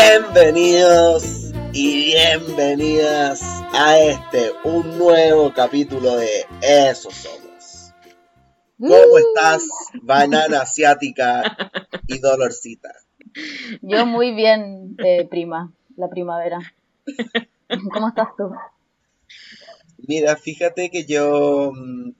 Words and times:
Bienvenidos 0.00 1.52
y 1.72 2.12
bienvenidas 2.14 3.42
a 3.72 3.98
este, 3.98 4.52
un 4.62 4.96
nuevo 4.96 5.52
capítulo 5.52 6.14
de 6.14 6.46
Eso 6.62 7.10
Somos. 7.10 7.92
¿Cómo 8.78 8.94
Uh. 8.94 9.18
estás, 9.18 9.64
banana 10.00 10.60
asiática 10.62 11.42
y 12.06 12.20
dolorcita? 12.20 12.90
Yo 13.82 14.06
muy 14.06 14.32
bien, 14.36 14.94
eh, 15.04 15.26
prima, 15.28 15.72
la 15.96 16.08
primavera. 16.08 16.60
¿Cómo 17.92 18.06
estás 18.10 18.28
tú? 18.36 18.52
Mira, 20.06 20.36
fíjate 20.36 20.90
que 20.90 21.06
yo 21.06 21.72
mm, 21.74 22.10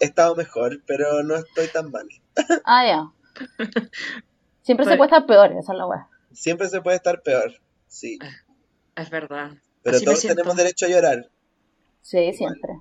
he 0.00 0.04
estado 0.06 0.34
mejor, 0.34 0.82
pero 0.88 1.22
no 1.22 1.36
estoy 1.36 1.68
tan 1.68 1.92
mal. 1.92 2.08
Ah, 2.64 2.84
ya. 2.84 3.12
Siempre 4.62 4.86
se 4.86 4.90
Pues- 4.90 4.96
puede 4.98 5.04
estar 5.08 5.26
peor, 5.26 5.52
esa 5.52 5.72
es 5.72 5.78
la 5.78 5.86
weá. 5.86 6.08
Siempre 6.34 6.68
se 6.68 6.80
puede 6.80 6.96
estar 6.96 7.22
peor, 7.22 7.52
sí. 7.88 8.18
Es 8.96 9.10
verdad. 9.10 9.52
Pero 9.82 9.96
Así 9.96 10.04
todos 10.04 10.22
tenemos 10.22 10.56
derecho 10.56 10.86
a 10.86 10.88
llorar. 10.88 11.28
Sí, 12.02 12.32
siempre. 12.32 12.72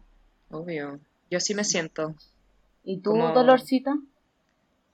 Obvio. 0.50 1.00
Yo 1.30 1.38
así 1.38 1.54
me 1.56 1.64
siento. 1.64 2.16
¿Y 2.84 3.00
tú, 3.00 3.12
Como- 3.12 3.34
Dolorcita? 3.34 3.96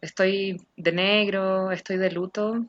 Estoy 0.02 0.62
de 0.76 0.92
negro, 0.92 1.72
estoy 1.72 1.98
de 1.98 2.12
luto, 2.12 2.66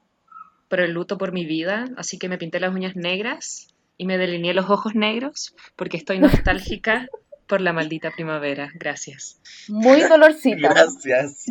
pero 0.68 0.84
el 0.84 0.92
luto 0.92 1.18
por 1.18 1.32
mi 1.32 1.44
vida, 1.44 1.84
así 1.98 2.18
que 2.18 2.28
me 2.28 2.38
pinté 2.38 2.58
las 2.58 2.74
uñas 2.74 2.96
negras 2.96 3.68
y 3.98 4.06
me 4.06 4.16
delineé 4.16 4.54
los 4.54 4.70
ojos 4.70 4.94
negros 4.94 5.54
porque 5.76 5.98
estoy 5.98 6.20
nostálgica 6.20 7.06
por 7.46 7.60
la 7.60 7.72
maldita 7.74 8.10
primavera. 8.12 8.70
Gracias. 8.74 9.38
Muy 9.68 10.00
Dolorcita. 10.02 10.68
Gracias. 10.70 11.46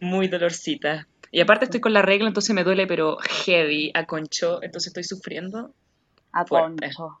Muy 0.00 0.28
dolorcita. 0.28 1.06
Y 1.32 1.40
aparte 1.40 1.64
estoy 1.64 1.80
con 1.80 1.92
la 1.94 2.02
regla, 2.02 2.28
entonces 2.28 2.54
me 2.54 2.62
duele, 2.62 2.86
pero 2.86 3.16
heavy, 3.44 3.90
a 3.94 4.04
concho, 4.06 4.62
entonces 4.62 4.88
estoy 4.88 5.02
sufriendo. 5.04 5.72
A 6.32 6.44
Fuerte. 6.46 6.90
concho. 6.94 7.18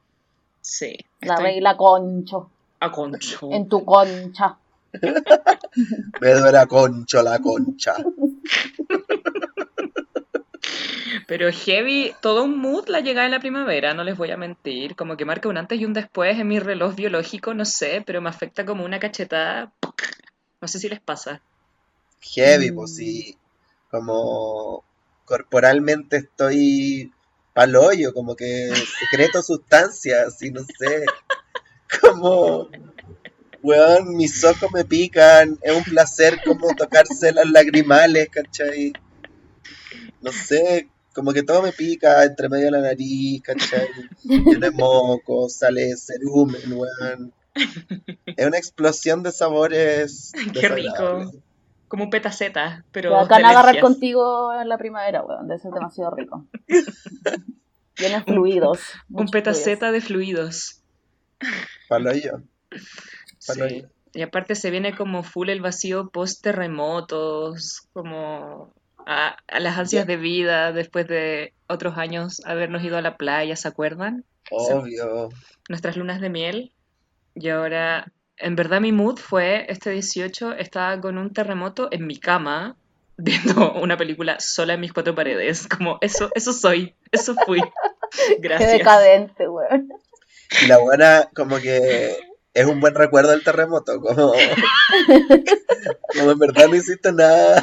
Sí. 0.60 0.96
La 1.22 1.34
estoy 1.34 1.44
regla 1.46 1.76
concho. 1.76 2.50
a 2.78 2.92
concho. 2.92 3.48
En 3.50 3.68
tu 3.68 3.84
concha. 3.84 4.56
Me 6.20 6.34
duele 6.34 6.58
a 6.58 6.66
concho 6.66 7.22
la 7.22 7.38
concha. 7.38 7.94
Pero 11.26 11.50
heavy, 11.50 12.12
todo 12.20 12.44
un 12.44 12.58
mood 12.58 12.88
la 12.88 13.00
llegada 13.00 13.24
de 13.26 13.30
la 13.30 13.40
primavera, 13.40 13.94
no 13.94 14.04
les 14.04 14.16
voy 14.16 14.30
a 14.30 14.36
mentir. 14.36 14.94
Como 14.96 15.16
que 15.16 15.24
marca 15.24 15.48
un 15.48 15.56
antes 15.56 15.80
y 15.80 15.84
un 15.84 15.92
después 15.94 16.38
en 16.38 16.48
mi 16.48 16.58
reloj 16.58 16.94
biológico, 16.94 17.54
no 17.54 17.64
sé, 17.64 18.02
pero 18.04 18.20
me 18.20 18.28
afecta 18.28 18.64
como 18.66 18.84
una 18.84 18.98
cachetada. 19.00 19.72
No 20.60 20.68
sé 20.68 20.78
si 20.78 20.88
les 20.88 21.00
pasa. 21.00 21.40
Heavy, 22.20 22.70
Mm. 22.70 22.74
pues 22.74 22.96
sí. 22.96 23.36
Como 23.92 24.84
corporalmente 25.26 26.16
estoy 26.16 27.12
paloyo, 27.52 28.14
como 28.14 28.34
que 28.34 28.72
secreto 28.98 29.42
sustancias, 29.42 30.42
y 30.42 30.50
no 30.50 30.62
sé. 30.62 31.04
Como, 32.00 32.70
weón, 33.62 34.16
mis 34.16 34.42
ojos 34.44 34.72
me 34.72 34.86
pican, 34.86 35.58
es 35.60 35.76
un 35.76 35.84
placer 35.84 36.40
como 36.42 36.74
tocarse 36.74 37.32
las 37.32 37.50
lagrimales, 37.50 38.30
¿cachai? 38.30 38.94
No 40.22 40.32
sé, 40.32 40.88
como 41.12 41.34
que 41.34 41.42
todo 41.42 41.60
me 41.60 41.72
pica 41.72 42.24
entre 42.24 42.48
medio 42.48 42.66
de 42.66 42.70
la 42.70 42.80
nariz, 42.80 43.42
¿cachai? 43.42 43.88
Tiene 44.26 44.70
moco, 44.70 45.50
sale 45.50 45.94
cerumen, 45.98 46.72
weón. 46.72 47.34
Es 48.24 48.46
una 48.46 48.56
explosión 48.56 49.22
de 49.22 49.32
sabores. 49.32 50.32
Qué 50.58 50.68
rico. 50.68 51.30
Como 51.92 52.04
un 52.04 52.10
petaceta, 52.10 52.86
pero 52.90 53.10
Te 53.10 53.16
bacán 53.16 53.42
de 53.42 53.48
agarrar 53.48 53.78
contigo 53.78 54.50
en 54.58 54.66
la 54.66 54.78
primavera, 54.78 55.22
weón. 55.24 55.46
Debe 55.46 55.60
ser 55.60 55.72
demasiado 55.72 56.12
rico. 56.12 56.46
Tienes 57.94 58.24
fluidos. 58.24 58.80
Un 59.10 59.28
petaceta 59.28 59.92
de 59.92 60.00
fluidos. 60.00 60.80
Paloyo. 61.90 62.44
Paloyo. 63.46 63.82
Sí. 63.82 63.84
Y 64.14 64.22
aparte 64.22 64.54
se 64.54 64.70
viene 64.70 64.96
como 64.96 65.22
full 65.22 65.50
el 65.50 65.60
vacío 65.60 66.08
post 66.08 66.42
terremotos, 66.42 67.86
como 67.92 68.72
a, 69.04 69.36
a 69.46 69.60
las 69.60 69.76
ansias 69.76 70.06
de 70.06 70.16
vida 70.16 70.72
después 70.72 71.06
de 71.06 71.52
otros 71.66 71.98
años 71.98 72.40
habernos 72.46 72.82
ido 72.82 72.96
a 72.96 73.02
la 73.02 73.18
playa, 73.18 73.54
¿se 73.54 73.68
acuerdan? 73.68 74.24
Obvio. 74.50 75.28
Nuestras 75.68 75.98
lunas 75.98 76.22
de 76.22 76.30
miel. 76.30 76.72
Y 77.34 77.50
ahora, 77.50 78.10
en 78.36 78.56
verdad 78.56 78.80
mi 78.80 78.92
mood 78.92 79.18
fue, 79.18 79.66
este 79.68 79.90
18, 79.90 80.54
estaba 80.54 81.00
con 81.00 81.18
un 81.18 81.32
terremoto 81.32 81.88
en 81.90 82.06
mi 82.06 82.18
cama, 82.18 82.76
viendo 83.16 83.74
una 83.74 83.96
película 83.96 84.40
sola 84.40 84.74
en 84.74 84.80
mis 84.80 84.92
cuatro 84.92 85.14
paredes. 85.14 85.68
Como, 85.68 85.98
eso, 86.00 86.30
eso 86.34 86.52
soy, 86.52 86.94
eso 87.10 87.34
fui. 87.46 87.60
días. 87.60 87.70
Qué 88.28 88.36
Gracias. 88.40 88.72
decadente, 88.72 89.48
weón. 89.48 89.88
Y 90.62 90.66
la 90.66 90.78
buena, 90.78 91.30
como 91.34 91.58
que 91.58 92.14
es 92.54 92.66
un 92.66 92.80
buen 92.80 92.94
recuerdo 92.94 93.30
del 93.30 93.42
terremoto, 93.42 94.00
como, 94.00 94.32
como 96.14 96.30
en 96.32 96.38
verdad 96.38 96.68
no 96.68 96.76
hiciste 96.76 97.12
nada. 97.12 97.62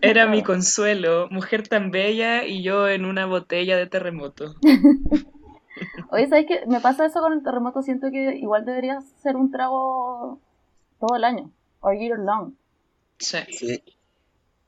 Era 0.00 0.26
mi 0.26 0.42
consuelo, 0.42 1.28
mujer 1.30 1.68
tan 1.68 1.90
bella 1.92 2.44
y 2.44 2.62
yo 2.64 2.88
en 2.88 3.04
una 3.04 3.26
botella 3.26 3.76
de 3.76 3.86
terremoto. 3.86 4.56
Oye, 6.10 6.26
¿sabes 6.28 6.46
qué? 6.46 6.64
Me 6.66 6.80
pasa 6.80 7.06
eso 7.06 7.20
con 7.20 7.32
el 7.32 7.42
terremoto. 7.42 7.82
Siento 7.82 8.10
que 8.10 8.36
igual 8.36 8.64
debería 8.64 9.00
ser 9.22 9.36
un 9.36 9.50
trago 9.50 10.38
todo 11.00 11.16
el 11.16 11.24
año. 11.24 11.50
Or 11.80 11.96
year 11.96 12.18
long. 12.18 12.54
Sí, 13.18 13.38
Sí, 13.50 13.82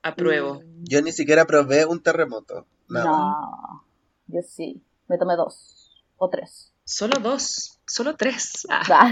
apruebo. 0.03 0.61
yo 0.83 1.03
ni 1.03 1.13
siquiera 1.13 1.45
probé 1.45 1.87
un 1.87 2.03
terremoto. 2.03 2.67
Nada. 2.89 3.05
No. 3.11 3.85
Yo 4.27 4.41
sí. 4.43 4.83
Me 5.09 5.19
tomé 5.19 5.37
dos. 5.37 5.93
O 6.19 6.29
tres. 6.29 6.73
Solo 6.85 7.21
dos, 7.21 7.79
solo 7.87 8.17
tres. 8.17 8.67
Ah, 8.69 9.11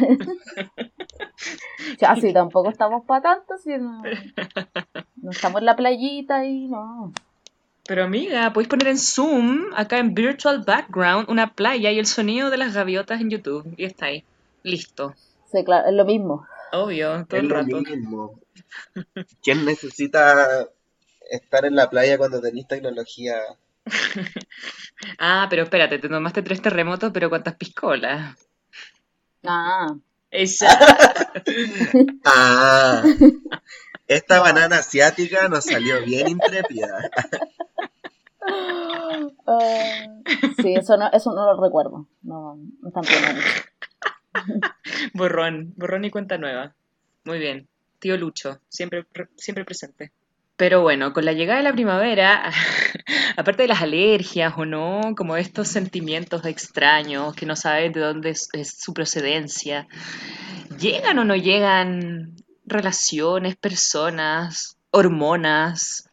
ya, 2.01 2.17
sí, 2.21 2.33
tampoco 2.33 2.71
estamos 2.71 3.05
para 3.05 3.23
tanto. 3.23 3.57
Si 3.59 3.71
no, 3.79 4.03
no 5.17 5.31
estamos 5.31 5.61
en 5.61 5.67
la 5.67 5.77
playita 5.77 6.45
y 6.45 6.67
no. 6.67 7.13
Pero 7.89 8.05
amiga, 8.05 8.53
podéis 8.53 8.69
poner 8.69 8.89
en 8.89 8.99
Zoom, 8.99 9.73
acá 9.75 9.99
en 9.99 10.15
Virtual 10.15 10.63
Background, 10.65 11.29
una 11.31 11.55
playa 11.55 11.91
y 11.91 11.99
el 11.99 12.07
sonido 12.07 12.51
de 12.51 12.59
las 12.59 12.75
gaviotas 12.75 13.21
en 13.21 13.31
YouTube. 13.31 13.75
Y 13.77 13.85
está 13.85 14.07
ahí. 14.07 14.25
Listo. 14.63 15.15
Sí, 15.51 15.65
claro, 15.65 15.89
es 15.89 15.95
lo 15.95 16.05
mismo. 16.05 16.47
Obvio, 16.73 17.25
todo 17.27 17.39
Es 17.39 17.43
el 17.45 17.49
lo 17.49 17.55
rato. 17.57 17.81
mismo. 17.81 18.41
¿Quién 19.43 19.65
necesita 19.65 20.69
estar 21.31 21.65
en 21.65 21.75
la 21.77 21.89
playa 21.89 22.19
cuando 22.19 22.41
tenéis 22.41 22.69
tecnología? 22.69 23.37
Ah, 25.19 25.47
pero 25.49 25.63
espérate, 25.63 25.99
te 26.01 26.09
tomaste 26.09 26.43
tres 26.43 26.61
terremotos, 26.61 27.13
pero 27.15 27.29
¿cuántas 27.31 27.55
piscolas? 27.55 28.37
Ah, 29.45 29.95
Esa. 30.31 30.69
Ah, 32.25 33.03
esta 34.09 34.41
banana 34.41 34.79
asiática 34.79 35.49
nos 35.49 35.65
salió 35.67 36.03
bien 36.05 36.29
intrépida. 36.29 37.11
Ah, 39.51 40.21
sí, 40.61 40.75
eso 40.75 40.97
no, 40.99 41.11
eso 41.11 41.33
no 41.33 41.55
lo 41.55 41.63
recuerdo. 41.63 42.07
No, 42.23 42.57
no. 42.83 42.93
Borrón, 45.15 45.73
borrón 45.77 46.05
y 46.05 46.11
cuenta 46.11 46.39
nueva. 46.39 46.75
Muy 47.25 47.39
bien. 47.39 47.67
Tío 47.99 48.17
Lucho, 48.17 48.61
siempre, 48.69 49.05
pre- 49.05 49.29
siempre 49.37 49.65
presente. 49.65 50.13
Pero 50.57 50.83
bueno, 50.83 51.13
con 51.13 51.25
la 51.25 51.33
llegada 51.33 51.59
de 51.59 51.65
la 51.65 51.73
primavera, 51.73 52.51
aparte 53.37 53.63
de 53.63 53.69
las 53.69 53.81
alergias 53.83 54.55
o 54.57 54.65
no, 54.65 55.15
como 55.17 55.37
estos 55.37 55.69
sentimientos 55.69 56.45
extraños 56.45 57.35
que 57.35 57.47
no 57.47 57.57
sabes 57.57 57.93
de 57.93 58.01
dónde 58.01 58.31
es, 58.31 58.49
es 58.53 58.77
su 58.79 58.93
procedencia, 58.93 59.87
¿llegan 60.79 61.19
o 61.19 61.25
no 61.25 61.37
llegan 61.37 62.35
relaciones, 62.67 63.57
personas, 63.57 64.77
hormonas, 64.91 66.09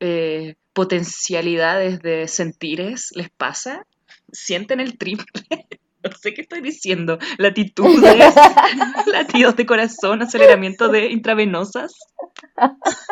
eh, 0.00 0.54
potencialidades 0.74 2.00
de 2.02 2.28
sentires? 2.28 3.10
¿Les 3.14 3.30
pasa? 3.30 3.86
¿Sienten 4.32 4.80
el 4.80 4.98
triple? 4.98 5.26
No 6.04 6.10
sé 6.20 6.34
qué 6.34 6.42
estoy 6.42 6.60
diciendo. 6.60 7.18
Latitudes, 7.38 8.34
latidos 9.06 9.56
de 9.56 9.64
corazón, 9.64 10.20
aceleramiento 10.20 10.90
de 10.90 11.06
intravenosas. 11.06 11.94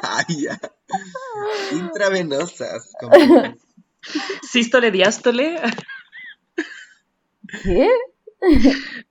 Ay, 0.03 0.43
ya. 0.43 0.61
Intravenosas. 1.73 2.93
Como... 3.01 3.17
Sístole, 4.43 4.91
diástole. 4.91 5.59
¿Qué? 7.63 7.89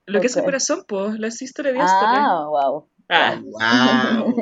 Lo 0.06 0.22
que 0.22 0.28
es 0.28 0.38
el 0.38 0.44
corazón, 0.44 0.86
pues, 0.88 1.18
la 1.18 1.32
sístole, 1.32 1.74
diástole. 1.74 2.18
Ah, 2.20 2.46
wow. 2.48 2.88
Ah, 3.10 3.42
Wow. 3.42 4.36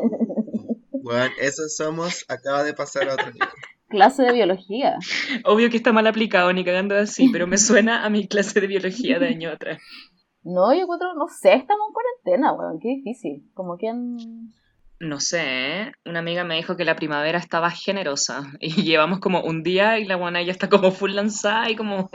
Bueno, 1.01 1.33
eso 1.39 1.69
somos, 1.69 2.25
acaba 2.27 2.63
de 2.63 2.73
pasar 2.73 3.09
a 3.09 3.13
otro 3.13 3.31
nivel. 3.31 3.47
Clase 3.89 4.23
de 4.23 4.33
biología. 4.33 4.97
obvio 5.45 5.69
que 5.69 5.77
está 5.77 5.91
mal 5.91 6.07
aplicado, 6.07 6.53
ni 6.53 6.63
cagando 6.63 6.95
así, 6.95 7.29
pero 7.29 7.47
me 7.47 7.57
suena 7.57 8.05
a 8.05 8.09
mi 8.09 8.27
clase 8.27 8.61
de 8.61 8.67
biología 8.67 9.19
de 9.19 9.27
año 9.27 9.51
atrás. 9.51 9.79
No, 10.41 10.73
yo 10.73 10.83
encuentro, 10.83 11.13
no 11.15 11.27
sé, 11.27 11.53
estamos 11.53 11.87
en 11.89 11.93
cuarentena, 11.93 12.53
weón, 12.53 12.79
qué 12.79 12.87
difícil. 12.87 13.51
Como 13.53 13.77
quien 13.77 14.53
No 14.97 15.19
sé, 15.19 15.41
¿eh? 15.41 15.91
Una 16.05 16.19
amiga 16.19 16.45
me 16.45 16.55
dijo 16.55 16.77
que 16.77 16.85
la 16.85 16.95
primavera 16.95 17.37
estaba 17.37 17.69
generosa 17.69 18.43
y 18.61 18.83
llevamos 18.83 19.19
como 19.19 19.41
un 19.41 19.63
día 19.63 19.99
y 19.99 20.05
la 20.05 20.15
buena 20.15 20.41
ya 20.41 20.53
está 20.53 20.69
como 20.69 20.91
full 20.91 21.11
lanzada 21.11 21.69
y 21.69 21.75
como 21.75 22.09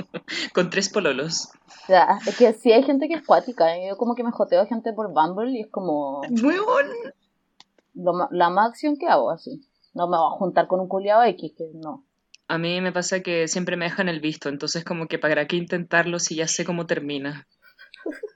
con 0.55 0.71
tres 0.71 0.89
pololos. 0.89 1.51
Ya, 1.87 2.19
es 2.27 2.37
que 2.39 2.55
sí 2.55 2.73
hay 2.73 2.83
gente 2.83 3.09
que 3.09 3.15
es 3.15 3.27
cuática. 3.27 3.77
¿eh? 3.77 3.89
Yo 3.91 3.99
como 3.99 4.15
que 4.15 4.25
me 4.25 4.33
joteo 4.33 4.63
a 4.63 4.67
gente 4.67 4.95
por 4.95 5.13
Bumble 5.13 5.53
y 5.53 5.61
es 5.61 5.71
como 5.71 6.23
¡Huevón! 6.23 6.87
la 7.95 8.51
más 8.51 8.71
acción 8.71 8.97
que 8.97 9.07
hago 9.07 9.31
así. 9.31 9.61
No 9.95 10.09
me 10.09 10.17
voy 10.17 10.27
a 10.27 10.37
juntar 10.37 10.67
con 10.67 10.81
un 10.81 10.89
culiado 10.89 11.23
X, 11.25 11.53
que 11.57 11.65
no. 11.75 12.05
A 12.49 12.59
mí 12.59 12.81
me 12.81 12.93
pasa 12.93 13.21
que 13.21 13.49
siempre 13.49 13.77
me 13.77 13.87
dejan 13.87 14.09
el 14.09 14.21
visto, 14.21 14.49
entonces 14.49 14.85
como 14.85 15.07
que 15.07 15.19
para 15.19 15.47
qué 15.47 15.57
intentarlo 15.57 16.19
si 16.19 16.37
ya 16.37 16.49
sé 16.49 16.65
cómo 16.65 16.87
termina. 16.87 17.47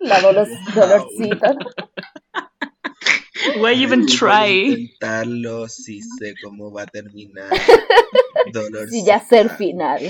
La 0.01 0.21
dolos- 0.21 0.49
dolorcita. 0.75 1.55
Why 3.61 3.83
even 3.83 4.07
try? 4.07 4.73
Intentarlo, 4.73 5.69
si 5.69 6.03
sé 6.03 6.35
cómo 6.43 6.73
va 6.73 6.83
a 6.83 6.87
terminar. 6.87 7.51
Dolor. 8.53 8.89
Sí, 8.89 9.05
ya 9.05 9.21
sé 9.21 9.41
el 9.41 9.51
final. 9.51 10.01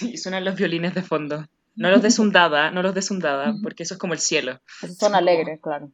Y 0.00 0.16
suenan 0.16 0.44
los 0.44 0.56
violines 0.56 0.94
de 0.94 1.02
fondo. 1.02 1.46
No 1.74 1.90
los 1.90 2.02
des 2.02 2.18
un 2.18 2.32
dada, 2.32 2.70
no 2.70 2.82
los 2.82 2.94
des 2.94 3.10
un 3.10 3.18
dada, 3.20 3.54
porque 3.62 3.82
eso 3.84 3.94
es 3.94 3.98
como 3.98 4.12
el 4.14 4.20
cielo. 4.20 4.60
Esos 4.82 4.96
son 4.98 5.14
alegres, 5.14 5.60
claro. 5.62 5.90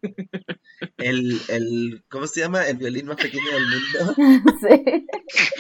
El, 0.97 1.41
el, 1.49 2.03
¿cómo 2.09 2.27
se 2.27 2.41
llama? 2.41 2.67
El 2.67 2.77
violín 2.79 3.07
más 3.07 3.17
pequeño 3.17 3.51
del 3.53 3.65
mundo. 3.67 4.53
Sí, 4.61 5.07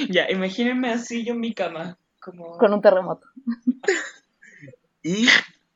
Ya, 0.10 0.28
imagínense 0.30 0.88
así 0.90 1.24
yo 1.24 1.34
en 1.34 1.40
mi 1.40 1.54
cama, 1.54 1.98
como... 2.20 2.56
con 2.58 2.72
un 2.72 2.80
terremoto. 2.82 3.26
Y 5.02 5.28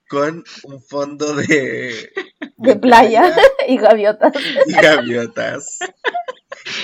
con 0.08 0.44
un 0.64 0.82
fondo 0.82 1.34
de, 1.34 2.12
De 2.56 2.76
playa 2.76 3.34
y 3.68 3.76
gaviotas. 3.78 4.32
y 4.66 4.72
gaviotas. 4.72 5.78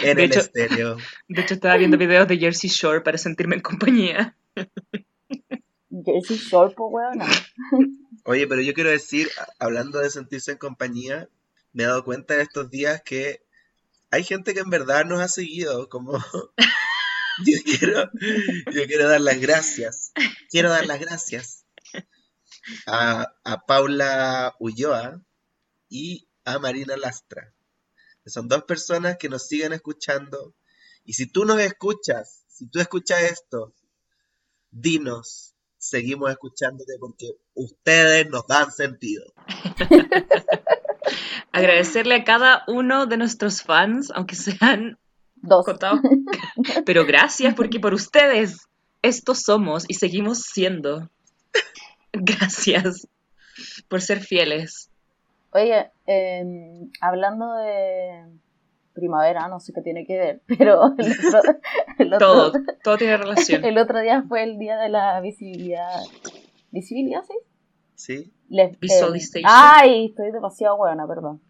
En 0.02 0.16
De 0.16 0.24
el 0.24 0.30
hecho- 0.30 0.40
estéreo. 0.40 0.96
De 1.28 1.42
hecho, 1.42 1.54
estaba 1.54 1.76
viendo 1.76 1.98
videos 1.98 2.26
de 2.28 2.38
Jersey 2.38 2.70
Shore 2.70 3.00
para 3.02 3.18
sentirme 3.18 3.56
en 3.56 3.62
compañía. 3.62 4.36
Jersey 6.12 6.36
Shore, 6.36 6.74
pues, 6.74 6.88
weona. 6.90 7.26
Oye, 8.24 8.46
pero 8.46 8.60
yo 8.60 8.74
quiero 8.74 8.90
decir, 8.90 9.28
hablando 9.58 10.00
de 10.00 10.10
sentirse 10.10 10.52
en 10.52 10.58
compañía, 10.58 11.28
me 11.72 11.84
he 11.84 11.86
dado 11.86 12.04
cuenta 12.04 12.34
en 12.34 12.40
estos 12.40 12.70
días 12.70 13.02
que 13.02 13.42
hay 14.10 14.24
gente 14.24 14.54
que 14.54 14.60
en 14.60 14.70
verdad 14.70 15.04
nos 15.04 15.20
ha 15.20 15.28
seguido, 15.28 15.88
como 15.88 16.12
yo 17.46 17.56
quiero, 17.64 18.10
yo 18.72 18.86
quiero 18.86 19.08
dar 19.08 19.20
las 19.20 19.40
gracias, 19.40 20.12
quiero 20.50 20.70
dar 20.70 20.86
las 20.86 21.00
gracias 21.00 21.64
a, 22.86 23.26
a 23.44 23.66
Paula 23.66 24.54
Ulloa 24.58 25.22
y 25.88 26.28
a 26.44 26.58
Marina 26.58 26.96
Lastra. 26.96 27.54
Son 28.26 28.48
dos 28.48 28.64
personas 28.64 29.16
que 29.16 29.28
nos 29.28 29.46
siguen 29.46 29.72
escuchando 29.72 30.54
y 31.04 31.14
si 31.14 31.26
tú 31.26 31.46
nos 31.46 31.60
escuchas, 31.60 32.44
si 32.48 32.68
tú 32.68 32.80
escuchas 32.80 33.22
esto, 33.22 33.74
dinos, 34.70 35.54
seguimos 35.78 36.30
escuchándote 36.30 36.94
porque 37.00 37.30
ustedes 37.54 38.28
nos 38.28 38.46
dan 38.46 38.70
sentido. 38.70 39.24
Agradecerle 41.52 42.16
a 42.16 42.24
cada 42.24 42.64
uno 42.66 43.06
de 43.06 43.16
nuestros 43.16 43.62
fans, 43.62 44.10
aunque 44.14 44.34
sean 44.34 44.98
Dos. 45.36 45.64
contados. 45.64 46.00
Pero 46.84 47.06
gracias, 47.06 47.54
porque 47.54 47.80
por 47.80 47.94
ustedes 47.94 48.68
estos 49.02 49.42
somos 49.42 49.84
y 49.88 49.94
seguimos 49.94 50.42
siendo. 50.42 51.08
Gracias 52.12 53.08
por 53.88 54.02
ser 54.02 54.20
fieles. 54.20 54.90
Oye, 55.52 55.90
em, 56.06 56.90
hablando 57.00 57.54
de 57.56 58.24
primavera, 58.98 59.48
no 59.48 59.60
sé 59.60 59.72
qué 59.72 59.80
tiene 59.82 60.04
que 60.04 60.16
ver, 60.18 60.42
pero 60.58 60.94
el 60.98 61.12
otro, 61.12 61.40
el 61.98 62.14
otro- 62.14 62.26
Todo, 62.26 62.52
todo 62.84 62.96
tiene 62.98 63.16
relación. 63.16 63.64
el 63.64 63.78
otro 63.78 64.00
día 64.00 64.24
fue 64.28 64.42
el 64.42 64.58
día 64.58 64.76
de 64.76 64.88
la 64.90 65.20
visibilidad. 65.20 65.88
¿Visibilidad, 66.70 67.22
sí? 67.26 67.34
¿Sí? 67.94 68.32
Les- 68.48 68.78
Visualization. 68.78 69.44
eh, 69.44 69.48
ay, 69.50 70.06
estoy 70.06 70.30
demasiado 70.32 70.76
buena, 70.76 71.06
perdón. 71.06 71.40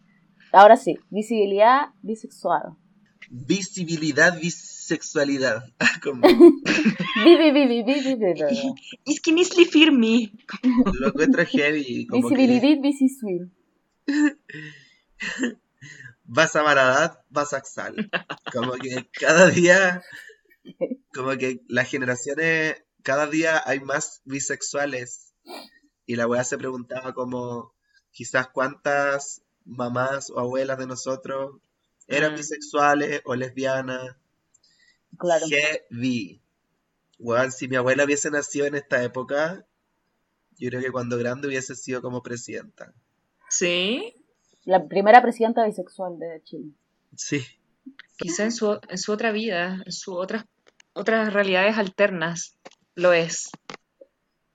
Ahora 0.51 0.77
sí, 0.77 0.97
visibilidad 1.09 1.89
bisexual. 2.01 2.75
Visibilidad, 3.29 4.39
bisexualidad. 4.39 5.63
Es 9.05 9.19
que 9.21 9.31
Nisli 9.31 9.65
Firmi. 9.65 10.31
lo 10.99 11.07
encuentro 11.09 11.45
heavy. 11.45 12.07
Visibilidad 12.11 12.81
bisexual. 12.81 13.51
vas 16.31 16.55
a 16.55 16.61
Baradad, 16.61 17.19
vas 17.29 17.53
a 17.53 17.57
Axal. 17.57 18.09
Como 18.53 18.73
que 18.73 19.09
cada 19.11 19.47
día, 19.47 20.03
como 21.13 21.31
que 21.37 21.61
las 21.67 21.89
generaciones, 21.89 22.83
cada 23.03 23.27
día 23.27 23.61
hay 23.65 23.79
más 23.79 24.21
bisexuales. 24.25 25.33
Y 26.05 26.15
la 26.15 26.27
weá 26.27 26.43
se 26.43 26.57
preguntaba 26.57 27.13
como, 27.13 27.73
quizás 28.11 28.47
cuántas 28.49 29.41
mamás 29.65 30.29
o 30.29 30.39
abuelas 30.39 30.77
de 30.77 30.87
nosotros 30.87 31.61
eran 32.07 32.33
Mm. 32.33 32.37
bisexuales 32.37 33.21
o 33.25 33.35
lesbianas. 33.35 34.15
Claro. 35.17 35.45
Heavy. 35.47 36.41
Weón, 37.19 37.51
si 37.51 37.67
mi 37.67 37.75
abuela 37.75 38.05
hubiese 38.05 38.31
nacido 38.31 38.65
en 38.65 38.75
esta 38.75 39.03
época, 39.03 39.65
yo 40.57 40.69
creo 40.69 40.81
que 40.81 40.91
cuando 40.91 41.17
grande 41.17 41.47
hubiese 41.47 41.75
sido 41.75 42.01
como 42.01 42.21
presidenta. 42.23 42.93
Sí, 43.49 44.13
La 44.69 44.87
primera 44.87 45.19
presidenta 45.23 45.65
bisexual 45.65 46.19
de 46.19 46.43
Chile. 46.43 46.69
Sí. 47.15 47.41
quizá 48.19 48.43
en 48.43 48.51
su, 48.51 48.79
en 48.87 48.99
su 48.99 49.11
otra 49.11 49.31
vida, 49.31 49.81
en 49.83 49.91
sus 49.91 50.13
otras, 50.15 50.45
otras 50.93 51.33
realidades 51.33 51.75
alternas, 51.75 52.55
lo 52.93 53.11
es. 53.11 53.49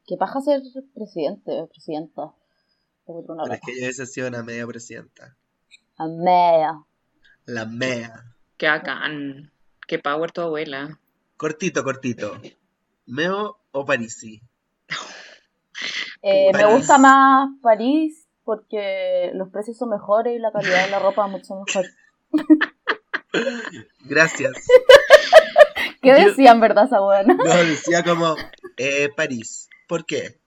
¿Qué 0.06 0.16
paja 0.16 0.40
ser 0.40 0.62
presidente 0.94 1.61
o 1.61 1.66
presidenta? 1.66 2.32
Pero 3.05 3.25
es 3.52 3.61
que 3.61 3.72
ella 3.72 3.87
hubiese 3.87 4.06
sido 4.06 4.28
una 4.28 4.44
media 4.44 4.64
presidenta. 4.69 5.37
Amea. 5.96 6.84
La 7.46 7.67
mea. 7.67 8.37
Qué 8.56 8.69
bacán. 8.69 9.50
Qué 9.88 9.99
power 9.99 10.31
tu 10.31 10.43
abuela. 10.43 11.00
Cortito, 11.37 11.82
cortito. 11.82 12.40
¿Meo 13.06 13.58
o 13.72 13.84
Parisi? 13.84 14.40
Eh, 16.22 16.52
me 16.55 16.72
gusta 16.72 16.99
más 16.99 17.50
París 17.60 18.23
porque 18.44 19.31
los 19.34 19.48
precios 19.51 19.77
son 19.79 19.91
mejores 19.91 20.34
y 20.36 20.39
la 20.39 20.53
calidad 20.53 20.84
de 20.84 20.91
la 20.91 20.98
ropa 20.98 21.27
mucho 21.27 21.55
mejor. 21.65 21.86
Gracias. 24.05 24.53
¿Qué 26.03 26.10
Yo- 26.10 26.29
decían, 26.29 26.60
verdad, 26.60 26.84
esa 26.84 27.01
buena? 27.01 27.34
No, 27.34 27.44
decía 27.65 28.03
como 28.05 28.36
eh, 28.77 29.08
París. 29.17 29.69
¿Por 29.89 30.05
qué? 30.06 30.39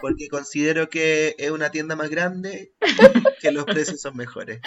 Porque 0.00 0.28
considero 0.28 0.88
que 0.88 1.34
es 1.38 1.50
una 1.50 1.70
tienda 1.70 1.94
más 1.96 2.10
grande, 2.10 2.72
que 3.40 3.52
los 3.52 3.64
precios 3.64 4.00
son 4.00 4.16
mejores. 4.16 4.60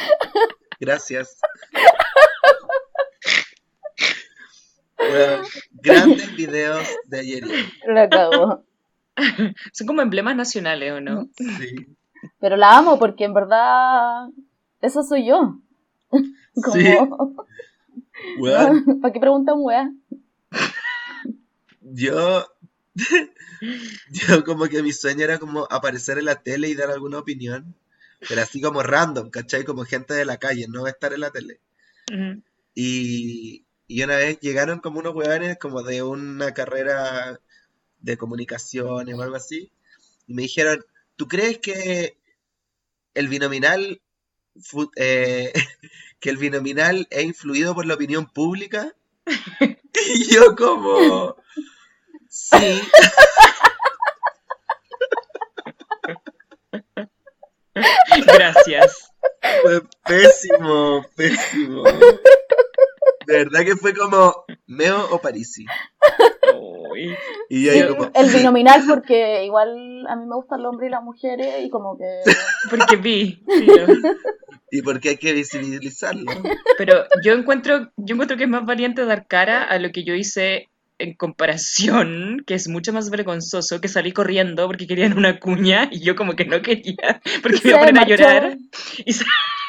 Gracias. 0.79 1.37
Bueno, 4.97 5.43
grandes 5.71 6.35
videos 6.35 6.85
de 7.05 7.19
ayer. 7.19 7.43
La 7.87 8.07
cago. 8.09 8.65
Son 9.73 9.87
como 9.87 10.01
emblemas 10.01 10.35
nacionales, 10.35 10.93
¿o 10.93 11.01
no? 11.01 11.29
Sí. 11.37 11.97
Pero 12.39 12.57
la 12.57 12.77
amo 12.77 12.99
porque 12.99 13.25
en 13.25 13.33
verdad 13.33 14.29
eso 14.81 15.03
soy 15.03 15.27
yo. 15.27 15.59
Como, 16.63 16.73
Sí. 16.73 16.83
¿Para 19.01 19.13
qué 19.13 19.19
preguntan 19.19 19.55
weá? 19.59 19.91
yo, 21.81 22.45
yo 24.11 24.43
como 24.45 24.65
que 24.65 24.83
mi 24.83 24.91
sueño 24.91 25.23
era 25.23 25.39
como 25.39 25.67
aparecer 25.69 26.17
en 26.17 26.25
la 26.25 26.41
tele 26.41 26.69
y 26.69 26.75
dar 26.75 26.89
alguna 26.91 27.19
opinión, 27.19 27.75
pero 28.27 28.41
así 28.41 28.61
como 28.61 28.83
random, 28.83 29.29
¿cachai? 29.29 29.63
Como 29.63 29.85
gente 29.85 30.13
de 30.13 30.25
la 30.25 30.37
calle, 30.37 30.67
no 30.67 30.87
estar 30.87 31.13
en 31.13 31.21
la 31.21 31.31
tele. 31.31 31.59
Ujú. 32.11 32.41
Y, 32.75 33.65
y 33.87 34.03
una 34.03 34.17
vez 34.17 34.39
llegaron 34.39 34.79
como 34.79 34.99
unos 34.99 35.15
hueones 35.15 35.57
como 35.57 35.81
de 35.83 36.03
una 36.03 36.53
carrera 36.53 37.39
de 38.01 38.17
comunicaciones 38.17 39.15
o 39.15 39.21
algo 39.21 39.35
así, 39.35 39.71
y 40.27 40.33
me 40.33 40.43
dijeron, 40.43 40.83
¿tú 41.19 41.27
crees 41.27 41.57
que 41.57 42.17
el 43.13 43.27
binominal, 43.27 44.01
eh, 44.95 45.51
que 46.21 46.29
el 46.29 46.37
binominal 46.37 47.07
es 47.09 47.23
influido 47.25 47.75
por 47.75 47.85
la 47.85 47.95
opinión 47.95 48.25
pública? 48.25 48.95
Y 50.11 50.33
yo 50.33 50.55
como, 50.55 51.35
sí, 52.29 52.81
Gracias. 58.25 59.11
fue 59.61 59.81
pésimo, 60.05 61.05
pésimo. 61.15 61.83
De 63.29 63.37
verdad 63.37 63.63
que 63.63 63.75
fue 63.75 63.93
como 63.93 64.43
Meo 64.65 65.07
o 65.11 65.21
Parisi. 65.21 65.63
Uy. 66.51 67.15
Y 67.47 67.63
yo 67.63 67.71
Sí, 67.73 67.79
ahí 67.79 67.87
como, 67.87 68.11
el 68.11 68.29
binominal 68.33 68.81
porque 68.87 69.45
igual 69.45 70.07
a 70.07 70.15
mí 70.15 70.25
me 70.25 70.35
gustan 70.35 70.63
los 70.63 70.71
hombres 70.71 70.87
y 70.87 70.91
las 70.91 71.03
mujeres 71.03 71.63
y 71.63 71.69
como 71.69 71.95
que 71.95 72.21
Porque 72.71 72.95
vi. 72.95 73.43
¿Y 74.71 74.81
por 74.81 74.99
qué 74.99 75.09
hay 75.09 75.17
que 75.17 75.33
visibilizarlo? 75.33 76.31
Pero 76.79 77.03
yo 77.23 77.33
encuentro, 77.33 77.91
yo 77.97 78.15
encuentro 78.15 78.35
que 78.35 78.45
es 78.45 78.49
más 78.49 78.65
valiente 78.65 79.05
dar 79.05 79.27
cara 79.27 79.63
a 79.63 79.77
lo 79.77 79.91
que 79.91 80.03
yo 80.03 80.15
hice 80.15 80.69
en 80.97 81.13
comparación, 81.13 82.43
que 82.47 82.55
es 82.55 82.67
mucho 82.67 82.93
más 82.93 83.11
vergonzoso, 83.11 83.79
que 83.79 83.87
salí 83.89 84.11
corriendo 84.11 84.65
porque 84.65 84.87
querían 84.87 85.15
una 85.15 85.39
cuña 85.39 85.87
y 85.91 85.99
yo 85.99 86.15
como 86.15 86.35
que 86.35 86.45
no 86.45 86.63
quería, 86.63 87.21
porque 87.43 87.59
me 87.63 87.69
iba 87.69 88.01
a 88.01 88.07
llorar. 88.07 88.57
Y 89.05 89.13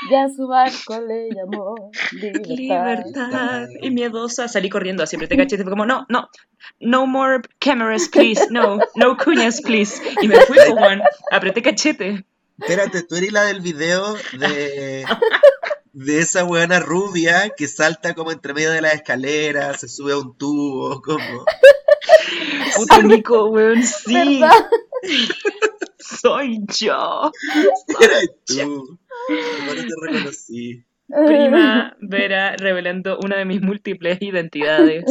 Ya 0.09 0.28
su 0.35 0.47
barco 0.47 0.99
le 1.00 1.28
llamó 1.30 1.90
libertad. 2.12 2.49
libertad 2.49 3.69
y 3.83 3.90
miedosa, 3.90 4.49
salí 4.49 4.71
corriendo 4.71 5.02
así, 5.02 5.16
apreté 5.16 5.37
cachete, 5.37 5.62
fue 5.62 5.71
como, 5.71 5.85
no, 5.85 6.07
no, 6.09 6.28
no 6.80 7.07
more 7.07 7.42
cameras, 7.59 8.09
please, 8.09 8.47
no, 8.50 8.78
no 8.95 9.16
cuñas, 9.16 9.61
please. 9.61 10.02
Y 10.23 10.28
me 10.28 10.40
fui, 10.40 10.57
pues, 10.57 10.71
Juan, 10.71 11.02
apreté 11.30 11.61
cachete. 11.61 12.25
Espérate, 12.59 13.02
tú 13.02 13.16
eres 13.16 13.33
la 13.33 13.42
del 13.42 13.61
video 13.61 14.14
de, 14.38 15.04
de 15.92 16.19
esa 16.19 16.45
weona 16.45 16.80
rubia 16.80 17.50
que 17.50 17.69
salta 17.69 18.14
como 18.14 18.33
entre 18.33 18.54
medio 18.54 18.71
de 18.71 18.80
las 18.80 18.95
escaleras, 18.95 19.80
se 19.80 19.88
sube 19.88 20.12
a 20.12 20.19
un 20.19 20.37
tubo, 20.37 21.02
como... 21.02 21.45
Puto 22.76 23.02
Nico, 23.02 23.47
weón, 23.47 23.83
sí, 23.83 24.40
¿Verdad? 24.40 24.66
soy 25.99 26.61
yo. 26.78 27.30
Eras 28.00 28.26
tú. 28.47 28.99
¿Cómo 29.59 29.75
no 29.75 29.83
te 29.83 30.07
reconocí? 30.07 30.85
Prima 31.27 31.97
Vera 32.01 32.55
revelando 32.57 33.19
una 33.25 33.37
de 33.37 33.45
mis 33.45 33.61
múltiples 33.63 34.19
identidades. 34.23 35.05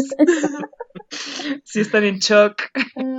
Si 1.63 1.81
están 1.81 2.03
en 2.03 2.19
shock, 2.19 2.61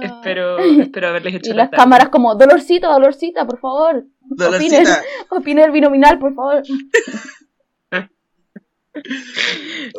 espero, 0.02 0.58
espero 0.58 1.08
haberles 1.08 1.34
hecho 1.34 1.50
Y 1.50 1.54
la 1.54 1.62
las 1.64 1.70
tarde. 1.70 1.82
cámaras 1.82 2.08
como, 2.08 2.34
Dolorcita, 2.36 2.88
Dolorcita, 2.88 3.46
por 3.46 3.58
favor. 3.60 4.04
Dolorcita. 4.20 5.02
opinen 5.30 5.64
el 5.64 5.70
binominal, 5.72 6.18
por 6.18 6.34
favor. 6.34 6.62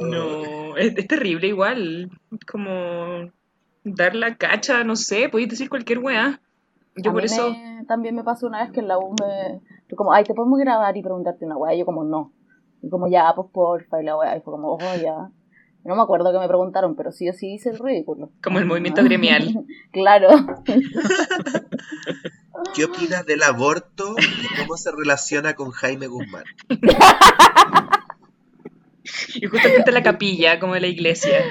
No, 0.01 0.77
es, 0.77 0.98
es 0.98 1.08
terrible 1.08 1.48
igual. 1.48 2.10
Como 2.50 3.31
dar 3.84 4.15
la 4.15 4.36
cacha, 4.36 4.84
no 4.84 4.96
sé, 4.96 5.29
podéis 5.29 5.50
decir 5.50 5.70
cualquier 5.70 6.00
weá. 6.00 6.41
Yo 6.95 7.12
A 7.12 7.13
por 7.13 7.21
mí 7.21 7.25
eso, 7.25 7.51
me- 7.51 7.86
también 7.88 8.15
me 8.15 8.24
pasó 8.24 8.48
una 8.48 8.63
vez 8.63 8.71
que 8.71 8.79
en 8.81 8.88
la 8.88 8.98
U 9.00 9.12
me... 9.19 9.62
fue 9.88 9.95
como, 9.95 10.13
ay, 10.13 10.24
¿te 10.24 10.33
podemos 10.33 10.60
grabar 10.60 10.95
y 10.98 11.01
preguntarte 11.01 11.45
una 11.45 11.57
weá? 11.57 11.74
Y 11.75 11.79
yo 11.79 11.86
como, 11.86 12.03
no. 12.03 12.31
Y 12.81 12.89
como, 12.89 13.07
ya, 13.07 13.31
pues 13.36 13.48
porfa, 13.51 14.01
y 14.01 14.05
la 14.05 14.17
weá. 14.17 14.38
Y 14.38 14.41
fue 14.41 14.53
como, 14.53 14.74
oh, 14.74 14.79
ya. 15.01 15.29
No 15.83 15.95
me 15.95 16.01
acuerdo 16.03 16.31
que 16.31 16.38
me 16.39 16.48
preguntaron, 16.48 16.95
pero 16.95 17.12
sí 17.12 17.27
o 17.29 17.33
sí 17.33 17.53
hice 17.53 17.69
el 17.71 17.79
ridículo. 17.79 18.29
como 18.43 18.60
el 18.60 18.65
movimiento 18.65 19.03
gremial. 19.03 19.65
Claro. 19.91 20.29
¿Qué 22.75 22.86
opinas 22.86 23.25
del 23.25 23.41
aborto 23.43 24.15
y 24.17 24.62
cómo 24.62 24.77
se 24.77 24.91
relaciona 24.91 25.55
con 25.55 25.71
Jaime 25.71 26.07
Guzmán? 26.07 26.43
Y 29.36 29.48
justamente 29.48 29.89
en 29.89 29.93
la 29.95 30.03
capilla, 30.03 30.60
como 30.60 30.74
de 30.75 30.81
la 30.81 30.88
iglesia. 30.88 31.43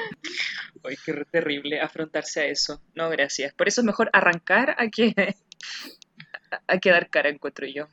Ay, 0.82 0.96
qué 1.04 1.24
terrible 1.30 1.80
afrontarse 1.80 2.40
a 2.40 2.46
eso. 2.46 2.82
No, 2.94 3.10
gracias. 3.10 3.52
Por 3.54 3.68
eso 3.68 3.80
es 3.80 3.84
mejor 3.84 4.10
arrancar 4.12 4.74
a 4.78 4.88
que, 4.88 5.36
a 6.66 6.78
que 6.78 6.90
dar 6.90 7.10
cara, 7.10 7.28
encuentro 7.28 7.66
yo. 7.66 7.88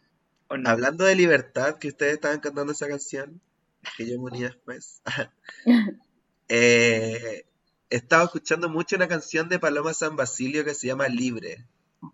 ¿O 0.48 0.58
no? 0.58 0.70
Hablando 0.70 1.04
de 1.04 1.16
libertad, 1.16 1.78
que 1.78 1.90
ustedes 1.90 2.14
estaban 2.14 2.40
cantando 2.40 2.72
esa 2.72 2.88
canción, 2.88 3.42
que 3.98 4.10
yo 4.10 4.18
me 4.18 4.26
uní 4.26 4.44
después. 4.44 5.02
eh, 6.48 7.46
he 7.90 7.96
estado 7.96 8.26
escuchando 8.26 8.70
mucho 8.70 8.96
una 8.96 9.08
canción 9.08 9.50
de 9.50 9.60
Paloma 9.60 9.94
San 9.94 10.16
Basilio 10.16 10.64
que 10.64 10.74
se 10.74 10.88
llama 10.88 11.08
Libre. 11.08 11.66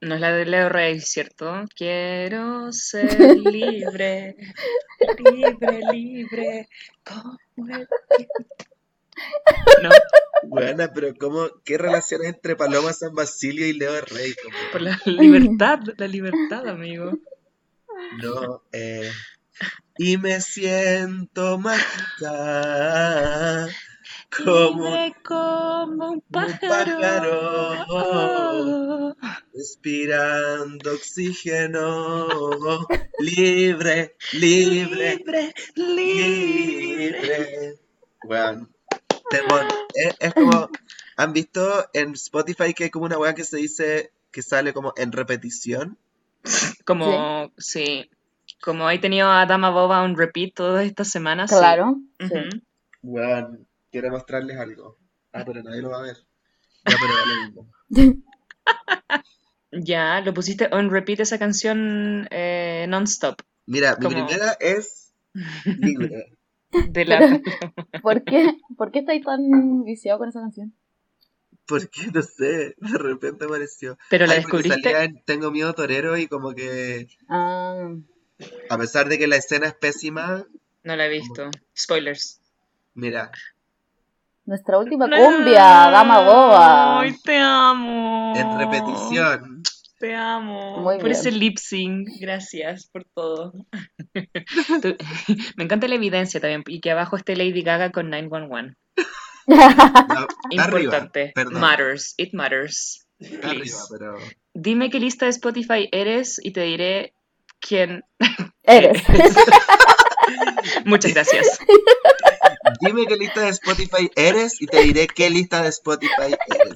No 0.01 0.15
es 0.15 0.21
la 0.21 0.31
de 0.31 0.45
Leo 0.45 0.69
Rey, 0.69 1.01
¿cierto? 1.01 1.65
Quiero 1.75 2.71
ser 2.71 3.37
libre, 3.37 4.37
libre, 5.31 5.81
libre, 5.91 6.69
como 7.03 7.37
el 7.67 7.87
viento. 8.17 8.72
No, 9.81 9.89
Buena, 10.45 10.91
pero 10.93 11.13
¿cómo, 11.19 11.47
qué 11.63 11.77
relación 11.77 12.23
entre 12.25 12.55
Paloma 12.55 12.91
San 12.93 13.13
Basilio 13.15 13.65
y 13.65 13.73
Leo 13.73 13.99
Rey? 14.01 14.33
Como, 14.43 14.55
por 14.71 14.81
la 14.81 14.99
libertad, 15.05 15.79
la 15.97 16.07
libertad, 16.07 16.67
amigo. 16.67 17.13
no, 18.21 18.63
eh, 18.73 19.09
y 19.97 20.17
me 20.17 20.41
siento 20.41 21.57
mágica, 21.59 22.27
como 24.43 24.85
Libre 24.85 25.15
como 25.23 26.11
un 26.11 26.21
pájaro. 26.21 26.99
pájaro. 27.85 29.15
respirando 29.53 30.91
oxígeno, 30.93 32.27
libre, 33.19 34.15
libre, 34.33 35.15
Libre, 35.17 35.53
libre. 35.75 37.13
libre. 37.23 37.79
Temón. 39.37 39.67
Es, 39.93 40.15
es 40.19 40.33
como, 40.33 40.69
¿han 41.17 41.33
visto 41.33 41.85
en 41.93 42.13
Spotify 42.13 42.73
que 42.73 42.85
hay 42.85 42.89
como 42.89 43.05
una 43.05 43.17
weá 43.17 43.33
que 43.33 43.43
se 43.43 43.57
dice 43.57 44.11
que 44.31 44.41
sale 44.41 44.73
como 44.73 44.93
en 44.97 45.11
repetición? 45.11 45.97
Como, 46.85 47.51
sí. 47.57 48.09
Como 48.61 48.89
he 48.89 48.99
tenido 48.99 49.29
a 49.29 49.45
Dama 49.45 49.69
Boba 49.69 50.01
on 50.03 50.15
repeat 50.17 50.53
todas 50.53 50.85
estas 50.85 51.09
semanas. 51.09 51.49
sí. 51.51 51.57
Claro. 51.57 51.97
sí. 52.19 52.25
Ujú. 52.25 52.61
Weón, 53.01 53.67
quiero 53.91 54.09
mostrarles 54.11 54.57
algo. 54.57 54.97
Ah, 55.33 55.43
pero 55.45 55.61
nadie 55.63 55.81
lo 55.81 55.89
va 55.89 55.99
a 55.99 56.03
ver. 56.03 56.17
Ya, 56.85 56.95
pero 57.01 57.13
da 57.15 57.25
lo 57.25 57.43
mismo. 57.43 57.71
Ya, 59.75 60.21
lo 60.21 60.33
pusiste 60.35 60.69
on 60.71 60.91
repeat 60.91 61.21
esa 61.21 61.39
canción 61.39 62.27
eh, 62.29 62.85
non-stop. 62.87 63.41
Mira, 63.65 63.95
mi 63.97 64.03
Como- 64.05 64.27
primera 64.27 64.51
es 64.59 65.11
libre. 65.65 66.37
De 66.89 67.05
la... 67.05 67.41
¿Por 68.01 68.23
qué? 68.23 68.57
¿Por 68.77 68.91
qué 68.91 68.99
estáis 68.99 69.23
tan 69.25 69.83
viciado 69.83 70.19
con 70.19 70.29
esa 70.29 70.41
canción? 70.41 70.73
Porque 71.65 72.07
no 72.13 72.21
sé, 72.21 72.75
de 72.77 72.97
repente 72.97 73.45
apareció. 73.45 73.97
Pero 74.09 74.25
la 74.25 74.33
Ay, 74.33 74.39
descubriste. 74.39 74.81
salía 74.81 75.03
en 75.05 75.23
Tengo 75.23 75.49
miedo 75.51 75.73
torero 75.73 76.17
y 76.17 76.27
como 76.27 76.53
que 76.53 77.07
Ah, 77.29 77.89
a 78.69 78.77
pesar 78.77 79.07
de 79.07 79.17
que 79.17 79.27
la 79.27 79.37
escena 79.37 79.67
es 79.67 79.73
pésima, 79.73 80.45
No 80.83 80.95
la 80.95 81.05
he 81.05 81.09
visto. 81.09 81.49
Spoilers. 81.77 82.41
mira, 82.95 83.31
nuestra 84.45 84.77
última 84.77 85.05
cumbia, 85.09 85.63
Dama 85.89 86.19
Boba. 86.25 86.99
Ay, 86.99 87.15
te 87.23 87.37
amo. 87.37 88.33
en 88.35 88.59
repetición. 88.59 89.63
Te 90.03 90.15
amo. 90.15 90.79
Muy 90.79 90.95
por 90.95 91.05
bien. 91.05 91.15
ese 91.15 91.31
lip 91.31 91.57
sync. 91.57 92.09
Gracias 92.19 92.89
por 92.91 93.05
todo. 93.15 93.53
Me 95.55 95.63
encanta 95.63 95.87
la 95.87 95.95
evidencia 95.95 96.41
también. 96.41 96.61
Y 96.67 96.81
que 96.81 96.91
abajo 96.91 97.15
esté 97.15 97.37
Lady 97.37 97.63
Gaga 97.63 97.93
con 97.93 98.09
911. 98.09 98.75
No, 99.47 99.55
está 100.51 100.63
arriba, 100.63 100.79
Importante. 100.81 101.33
Matters. 101.51 102.15
It 102.17 102.33
matters. 102.33 103.05
arriba, 103.21 103.41
Please. 103.41 103.77
pero 103.89 104.17
Dime 104.53 104.89
qué 104.89 104.99
lista 104.99 105.23
de 105.25 105.31
Spotify 105.31 105.87
eres 105.93 106.37
y 106.43 106.51
te 106.51 106.61
diré 106.63 107.13
quién. 107.61 108.03
Eres. 108.63 109.01
Muchas 110.85 111.13
gracias. 111.13 111.59
dime 112.81 113.05
qué 113.05 113.15
lista 113.15 113.39
de 113.41 113.49
Spotify 113.49 114.11
eres 114.17 114.61
y 114.61 114.67
te 114.67 114.81
diré 114.81 115.07
qué 115.07 115.29
lista 115.29 115.61
de 115.63 115.69
Spotify 115.69 116.35
eres. 116.47 116.75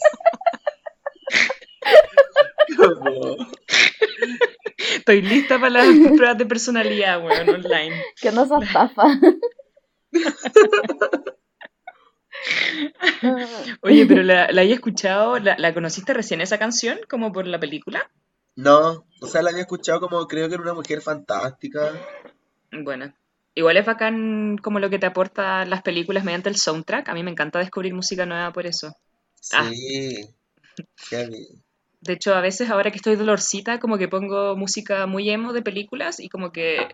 Estoy 4.77 5.21
lista 5.21 5.59
para 5.59 5.69
las 5.69 5.85
pruebas 6.15 6.37
de 6.37 6.45
personalidad, 6.45 7.23
weón, 7.23 7.49
online. 7.49 7.95
que 8.21 8.31
no 8.31 8.45
se 8.45 8.55
estafa. 8.65 9.03
Oye, 13.81 14.05
pero 14.05 14.23
la, 14.23 14.51
la 14.51 14.63
he 14.63 14.71
escuchado, 14.71 15.39
la, 15.39 15.57
la 15.57 15.73
conociste 15.73 16.13
recién 16.13 16.41
esa 16.41 16.59
canción, 16.59 16.99
como 17.09 17.31
por 17.31 17.47
la 17.47 17.59
película. 17.59 18.09
No, 18.55 19.05
o 19.21 19.27
sea, 19.27 19.41
la 19.41 19.49
había 19.51 19.61
escuchado 19.61 19.99
como 19.99 20.27
creo 20.27 20.47
que 20.47 20.55
era 20.55 20.63
una 20.63 20.73
mujer 20.73 21.01
fantástica. 21.01 21.91
Bueno, 22.71 23.13
igual 23.53 23.77
es 23.77 23.85
bacán 23.85 24.57
como 24.57 24.79
lo 24.79 24.89
que 24.89 24.99
te 24.99 25.05
aporta 25.05 25.65
las 25.65 25.81
películas 25.83 26.23
mediante 26.23 26.49
el 26.49 26.57
soundtrack. 26.57 27.09
A 27.09 27.13
mí 27.13 27.23
me 27.23 27.31
encanta 27.31 27.59
descubrir 27.59 27.93
música 27.93 28.25
nueva 28.25 28.51
por 28.51 28.65
eso. 28.65 28.95
Ah. 29.53 29.69
Sí, 29.69 30.27
heavy. 31.09 31.47
De 32.01 32.13
hecho, 32.13 32.35
a 32.35 32.41
veces 32.41 32.69
ahora 32.69 32.91
que 32.91 32.97
estoy 32.97 33.15
dolorcita, 33.15 33.79
como 33.79 33.97
que 33.97 34.07
pongo 34.07 34.55
música 34.55 35.07
muy 35.07 35.29
emo 35.29 35.53
de 35.53 35.61
películas 35.61 36.19
y 36.19 36.29
como 36.29 36.51
que 36.51 36.87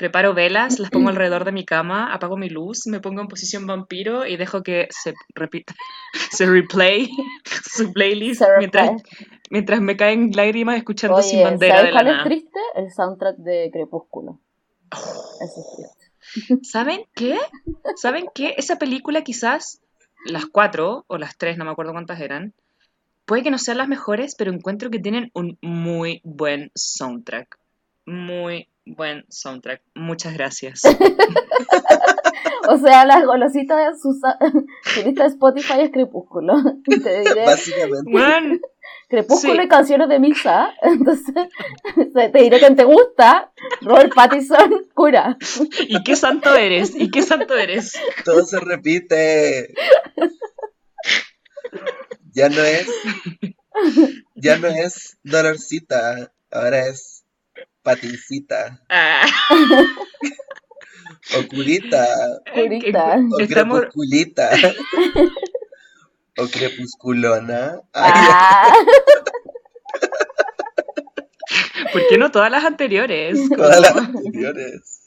preparo 0.00 0.32
velas, 0.32 0.78
las 0.78 0.90
pongo 0.90 1.10
alrededor 1.10 1.44
de 1.44 1.52
mi 1.52 1.66
cama, 1.66 2.12
apago 2.14 2.38
mi 2.38 2.48
luz, 2.48 2.86
me 2.86 3.00
pongo 3.00 3.20
en 3.20 3.28
posición 3.28 3.66
vampiro 3.66 4.26
y 4.26 4.38
dejo 4.38 4.62
que 4.62 4.88
se 4.90 5.12
repita, 5.34 5.74
se 6.30 6.46
replay 6.46 7.10
su 7.44 7.92
playlist 7.92 8.42
mientras, 8.58 9.02
mientras 9.50 9.80
me 9.82 9.98
caen 9.98 10.30
lágrimas 10.34 10.78
escuchando 10.78 11.20
Sin 11.22 11.42
Bandera 11.42 11.76
¿sabes 11.76 11.88
de 11.88 11.92
la 11.92 11.98
cuál 11.98 12.06
es 12.06 12.12
nada. 12.14 12.24
triste? 12.24 12.60
El 12.76 12.90
soundtrack 12.90 13.36
de 13.36 13.70
Crepúsculo. 13.70 14.40
Eso 14.90 15.60
es 15.60 15.76
triste. 15.76 16.00
¿Saben 16.62 17.04
qué? 17.14 17.38
¿Saben 17.96 18.26
qué? 18.34 18.54
Esa 18.56 18.76
película 18.76 19.22
quizás, 19.22 19.82
las 20.24 20.46
cuatro 20.46 21.04
o 21.08 21.18
las 21.18 21.36
tres, 21.36 21.58
no 21.58 21.66
me 21.66 21.72
acuerdo 21.72 21.92
cuántas 21.92 22.20
eran, 22.20 22.54
puede 23.30 23.44
que 23.44 23.52
no 23.52 23.58
sean 23.58 23.78
las 23.78 23.86
mejores, 23.86 24.34
pero 24.34 24.52
encuentro 24.52 24.90
que 24.90 24.98
tienen 24.98 25.30
un 25.34 25.56
muy 25.62 26.20
buen 26.24 26.72
soundtrack. 26.74 27.60
Muy 28.04 28.66
Buen 28.86 29.24
soundtrack. 29.28 29.82
Muchas 29.94 30.34
gracias. 30.34 30.82
O 32.68 32.78
sea, 32.78 33.04
las 33.04 33.24
golositas 33.24 33.78
de 33.78 33.98
su, 34.00 35.04
lista 35.04 35.24
de 35.24 35.28
Spotify 35.28 35.80
es 35.80 35.90
Crepúsculo. 35.90 36.54
Te 36.84 37.20
diré 37.20 37.44
Básicamente. 37.44 38.60
Crepúsculo 39.08 39.54
Sí. 39.54 39.62
y 39.64 39.68
canciones 39.68 40.08
de 40.08 40.20
misa. 40.20 40.72
Entonces, 40.82 41.34
te 42.14 42.38
diré 42.38 42.60
que 42.60 42.70
te 42.70 42.84
gusta. 42.84 43.50
Robert 43.80 44.14
Pattinson, 44.14 44.86
cura. 44.94 45.36
¿y 45.80 46.02
qué 46.04 46.14
santo 46.14 46.54
eres? 46.54 46.94
¿Y 46.94 47.10
qué 47.10 47.22
santo 47.22 47.56
eres? 47.56 47.94
Todo 48.24 48.44
se 48.44 48.60
repite. 48.60 49.74
Ya 52.32 52.48
no 52.48 52.62
es. 52.62 52.86
Ya 54.34 54.58
no 54.58 54.68
es 54.68 55.16
Dolorcita. 55.22 56.32
Ahora 56.50 56.86
es 56.86 57.24
Patincita. 57.82 58.82
Ah, 58.88 59.26
O 61.36 61.48
Curita. 61.48 62.06
Curita. 62.54 63.16
O 63.32 63.38
Estamos, 63.40 63.80
Crepusculita. 63.80 64.50
O 66.38 66.46
Crepusculona. 66.48 67.80
Ay, 67.92 68.12
Ah, 68.14 68.72
¿Por 71.92 72.06
qué 72.08 72.18
no 72.18 72.30
todas 72.30 72.50
las 72.50 72.64
anteriores? 72.64 73.38
todas 73.56 73.80
las 73.80 73.96
anteriores. 73.96 75.02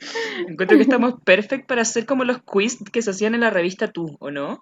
Encuentro 0.48 0.78
que 0.78 0.84
estamos 0.84 1.14
perfect 1.24 1.66
para 1.68 1.84
hacer 1.84 2.06
como 2.06 2.26
los 2.26 2.42
quiz 2.44 2.78
que 2.92 3.02
se 3.02 3.12
hacían 3.12 3.36
en 3.36 3.42
la 3.42 3.50
revista 3.50 3.88
Tú, 3.88 4.18
¿o 4.20 4.32
no? 4.32 4.62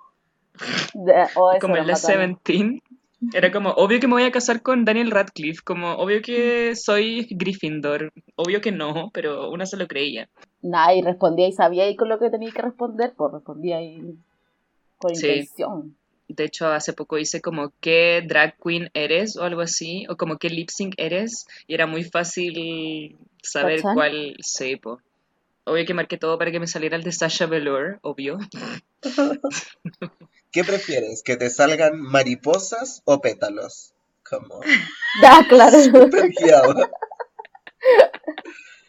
Oh, 1.35 1.51
Como 1.59 1.77
en 1.77 1.87
la 1.87 1.93
bacán. 1.93 2.11
Seventeen. 2.11 2.81
Era 3.33 3.51
como, 3.51 3.69
obvio 3.71 3.99
que 3.99 4.07
me 4.07 4.13
voy 4.13 4.23
a 4.23 4.31
casar 4.31 4.63
con 4.63 4.83
Daniel 4.83 5.11
Radcliffe, 5.11 5.61
como, 5.63 5.93
obvio 5.93 6.23
que 6.23 6.75
soy 6.75 7.27
Gryffindor, 7.29 8.11
obvio 8.35 8.61
que 8.61 8.71
no, 8.71 9.11
pero 9.13 9.51
una 9.51 9.67
se 9.67 9.77
lo 9.77 9.87
creía. 9.87 10.27
Nah, 10.63 10.91
y 10.93 11.03
respondía 11.03 11.47
y 11.47 11.51
sabía 11.51 11.87
y 11.87 11.95
con 11.95 12.09
lo 12.09 12.17
que 12.17 12.31
tenía 12.31 12.51
que 12.51 12.63
responder, 12.63 13.13
pues 13.15 13.31
respondía 13.33 13.77
ahí 13.77 14.15
con 14.97 15.15
Sí. 15.15 15.27
intención. 15.27 15.95
De 16.29 16.45
hecho, 16.45 16.67
hace 16.69 16.93
poco 16.93 17.19
hice 17.19 17.41
como 17.41 17.71
qué 17.79 18.23
drag 18.27 18.55
queen 18.57 18.89
eres 18.95 19.37
o 19.37 19.43
algo 19.43 19.61
así, 19.61 20.05
o 20.09 20.17
como 20.17 20.37
qué 20.37 20.49
lip 20.49 20.69
sync 20.71 20.95
eres, 20.97 21.45
y 21.67 21.75
era 21.75 21.85
muy 21.85 22.03
fácil 22.03 23.17
saber 23.43 23.81
¿Cachai? 23.81 23.93
cuál 23.93 24.35
sí, 24.39 24.77
po. 24.77 24.99
Obvio 25.65 25.85
que 25.85 25.93
marqué 25.93 26.17
todo 26.17 26.39
para 26.39 26.49
que 26.51 26.59
me 26.59 26.65
saliera 26.65 26.95
el 26.95 27.03
de 27.03 27.11
Sasha 27.11 27.45
Velour, 27.45 27.99
obvio. 28.01 28.39
¿Qué 30.51 30.63
prefieres? 30.65 31.23
¿Que 31.23 31.37
te 31.37 31.49
salgan 31.49 32.01
mariposas 32.01 33.01
o 33.05 33.21
pétalos? 33.21 33.93
Como. 34.29 34.61
Ya, 35.21 35.45
claro. 35.49 35.79
Súper 35.83 36.29
guiado. 36.29 36.89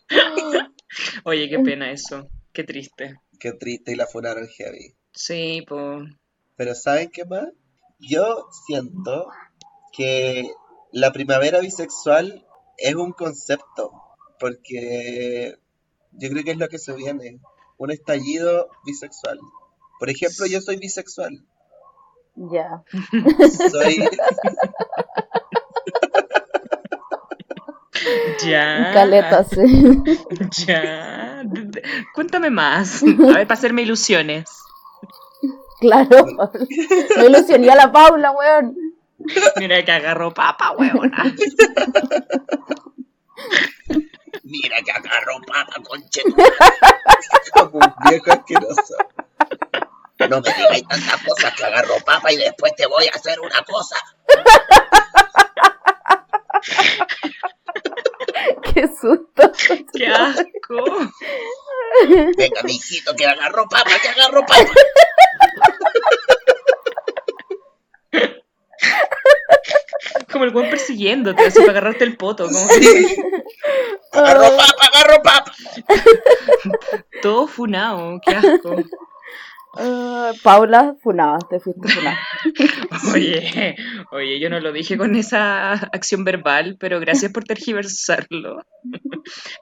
Oye, 1.25 1.49
qué 1.49 1.59
pena 1.61 1.93
eso, 1.93 2.29
qué 2.53 2.65
triste. 2.65 3.21
Qué 3.39 3.53
triste 3.53 3.93
y 3.93 3.95
la 3.95 4.07
funaron 4.07 4.49
heavy. 4.49 4.95
Sí, 5.13 5.65
po. 5.67 6.01
Pero 6.57 6.75
¿saben 6.75 7.11
qué 7.11 7.25
más? 7.25 7.49
Yo 7.99 8.49
siento 8.67 9.29
que 9.93 10.51
la 10.91 11.13
primavera 11.13 11.61
bisexual 11.61 12.45
es 12.77 12.95
un 12.95 13.13
concepto, 13.13 13.93
porque 14.39 15.57
yo 16.13 16.29
creo 16.29 16.45
que 16.45 16.51
es 16.51 16.59
lo 16.59 16.69
que 16.69 16.79
se 16.79 16.93
viene, 16.95 17.41
un 17.79 17.91
estallido 17.91 18.69
bisexual. 18.85 19.39
Por 19.99 20.11
ejemplo, 20.11 20.47
yo 20.47 20.61
soy 20.61 20.77
bisexual. 20.77 21.47
Ya. 22.35 22.83
Soy, 23.71 24.09
Ya. 28.45 28.91
Caleta, 28.93 29.45
sí. 29.45 30.03
Ya. 30.67 31.43
Cuéntame 32.15 32.51
más. 32.51 33.03
A 33.05 33.07
ver, 33.07 33.47
para 33.47 33.55
hacerme 33.55 33.83
ilusiones. 33.83 34.51
Claro. 35.81 36.27
Me 37.17 37.27
ilusioné 37.27 37.71
a 37.71 37.77
la 37.77 37.93
Paula, 37.93 38.31
weón. 38.33 38.77
Mira 39.57 39.85
que 39.85 39.93
agarró 39.93 40.33
papa, 40.33 40.73
huevona. 40.73 41.25
mira 44.45 44.77
que 44.85 44.91
agarro 44.93 45.41
papa, 45.47 45.83
conche. 45.83 46.23
Como 47.55 47.79
un 47.79 47.93
viejo 48.09 48.33
asqueroso. 48.33 48.95
No 50.29 50.41
me 50.41 50.53
digáis 50.55 50.87
tantas 50.89 51.23
cosas 51.23 51.55
que 51.55 51.65
agarro 51.65 51.95
papa 52.05 52.33
y 52.33 52.37
después 52.37 52.73
te 52.77 52.87
voy 52.87 53.07
a 53.07 53.11
hacer 53.17 53.41
una 53.41 53.63
cosa. 53.63 53.97
Qué 58.75 58.89
susto. 58.89 59.53
Qué 59.93 60.07
asco. 60.07 60.85
Venga, 62.37 62.63
mijito, 62.65 63.15
que 63.15 63.27
agarro 63.27 63.69
papa, 63.69 63.91
que 64.03 64.09
agarro 64.09 64.41
papa. 64.47 64.65
Como 70.31 70.45
el 70.45 70.51
buen 70.51 70.71
persiguiéndote, 70.71 71.47
así 71.47 71.59
para 71.61 71.73
agarrarte 71.73 72.05
el 72.05 72.17
poto. 72.17 72.47
Como 72.47 72.69
Sí. 72.69 73.17
Agarro 74.13 74.57
papa, 74.57 74.87
agarro 74.93 75.23
papa. 75.23 75.53
todo 77.23 77.47
funao. 77.47 78.21
Qué 78.25 78.35
asco. 78.35 78.77
Ah, 79.75 80.33
Paula, 80.43 80.97
funada, 81.03 81.39
te 81.49 81.59
fuiste 81.59 81.89
funada. 81.89 82.19
Oye, 83.15 83.75
oye, 84.11 84.39
yo 84.39 84.51
no 84.51 84.61
lo 84.61 84.73
dije 84.73 84.99
con 84.99 85.17
esa 85.17 85.73
acción 85.73 86.25
verbal, 86.25 86.77
pero 86.79 87.01
gracias 87.01 87.33
por 87.33 87.45
tergiversarlo. 87.45 88.65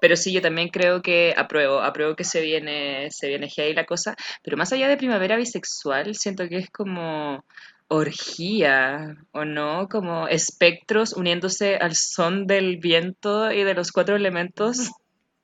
Pero 0.01 0.17
sí, 0.17 0.33
yo 0.33 0.43
también 0.43 0.69
creo 0.69 1.01
que 1.03 1.35
apruebo, 1.37 1.81
apruebo 1.81 2.17
que 2.17 2.25
se 2.25 2.41
viene, 2.41 3.09
se 3.11 3.29
viene 3.29 3.49
heavy 3.49 3.75
la 3.75 3.87
cosa, 3.87 4.17
pero 4.43 4.57
más 4.57 4.73
allá 4.73 4.89
de 4.89 4.97
primavera 4.97 5.37
bisexual, 5.37 6.15
siento 6.15 6.49
que 6.49 6.59
es 6.59 6.71
como 6.71 7.45
orgía, 7.89 9.17
¿o 9.33 9.45
no? 9.45 9.89
Como 9.89 10.29
espectros 10.29 11.13
uniéndose 11.13 11.77
al 11.77 11.95
son 11.97 12.47
del 12.47 12.79
viento 12.79 13.51
y 13.53 13.65
de 13.65 13.75
los 13.75 13.93
cuatro 13.93 14.17
elementos. 14.17 14.91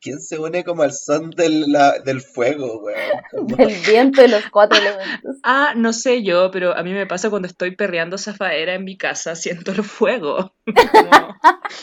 ¿Quién 0.07 0.21
se 0.21 0.39
une 0.39 0.63
como 0.63 0.85
al 0.85 0.93
son 0.93 1.31
del, 1.31 1.65
la- 1.67 1.99
del 1.99 2.21
fuego, 2.21 2.79
weón? 2.81 3.01
Como- 3.29 3.57
Del 3.57 3.75
viento 3.85 4.25
y 4.25 4.29
los 4.29 4.49
cuatro 4.51 4.79
elementos. 4.79 5.35
Ah, 5.43 5.73
no 5.75 5.93
sé 5.93 6.23
yo, 6.23 6.53
pero 6.53 6.77
a 6.77 6.85
mí 6.85 6.93
me 6.93 7.09
pasa 7.09 7.29
cuando 7.29 7.49
estoy 7.49 7.75
perreando 7.75 8.17
zafaera 8.17 8.75
en 8.75 8.85
mi 8.85 8.97
casa, 8.97 9.35
siento 9.35 9.73
el 9.73 9.83
fuego 9.83 10.55
como 10.93 11.37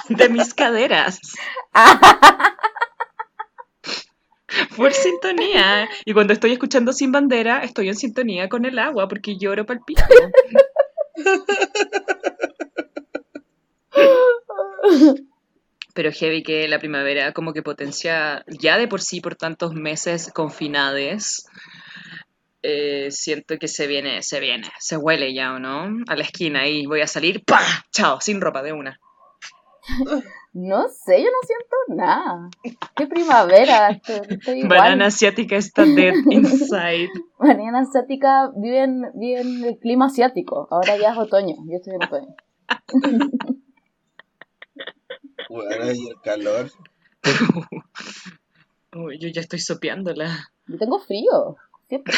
de 0.08 0.30
mis 0.30 0.54
caderas. 0.54 1.20
Por 4.78 4.94
sintonía. 4.94 5.90
Y 6.06 6.14
cuando 6.14 6.32
estoy 6.32 6.54
escuchando 6.54 6.94
Sin 6.94 7.12
Bandera, 7.12 7.62
estoy 7.64 7.90
en 7.90 7.96
sintonía 7.98 8.48
con 8.48 8.64
el 8.64 8.80
agua 8.80 9.10
porque 9.10 9.38
lloro 9.38 9.66
pal 9.66 9.82
pico. 9.86 10.02
Pero 15.94 16.12
heavy 16.12 16.44
que 16.44 16.68
la 16.68 16.80
primavera 16.80 17.34
como 17.34 17.54
que 17.54 17.62
potencia 17.64 18.44
ya 18.48 18.78
de 18.78 18.88
por 18.88 19.02
sí 19.02 19.22
por 19.22 19.36
tantos 19.36 19.74
meses 19.74 20.32
confinades. 20.34 21.46
eh, 22.64 23.10
siento 23.12 23.58
que 23.60 23.68
se 23.68 23.88
viene, 23.88 24.22
se 24.24 24.40
viene, 24.40 24.70
se 24.80 24.96
huele 24.98 25.34
ya, 25.34 25.54
¿o 25.54 25.60
no? 25.60 25.90
A 26.08 26.16
la 26.16 26.24
esquina 26.24 26.68
y 26.68 26.86
voy 26.86 27.02
a 27.02 27.08
salir, 27.08 27.44
¡pa! 27.46 27.60
Chao, 27.92 28.22
sin 28.22 28.42
ropa 28.42 28.64
de 28.64 28.74
una. 28.74 29.00
No 30.56 30.88
sé, 30.88 31.18
yo 31.18 31.30
no 31.32 31.38
siento 31.48 31.76
nada. 32.04 32.50
Qué 32.96 33.08
primavera, 33.08 33.90
estoy, 33.90 34.22
estoy 34.30 34.60
igual. 34.64 34.80
Banana 34.80 35.08
asiática 35.08 35.56
está 35.56 35.88
dead 35.88 36.14
inside. 36.30 37.10
Banana 37.40 37.80
asiática 37.80 38.52
vive 38.56 38.84
en, 38.84 39.02
vive 39.16 39.42
en 39.42 39.66
el 39.66 39.80
clima 39.80 40.06
asiático. 40.06 40.68
Ahora 40.70 40.96
ya 40.98 41.12
es 41.14 41.18
otoño, 41.18 41.56
yo 41.68 41.78
estoy 41.78 41.96
en 41.96 42.04
otoño. 42.04 42.36
Bueno, 45.50 45.92
y 45.92 46.08
el 46.10 46.22
calor. 46.22 46.72
Uy, 48.96 49.18
yo 49.20 49.28
ya 49.30 49.42
estoy 49.42 49.60
sopeándola. 49.60 50.52
Yo 50.68 50.78
tengo 50.78 51.00
frío, 51.00 51.58
siempre. 51.88 52.14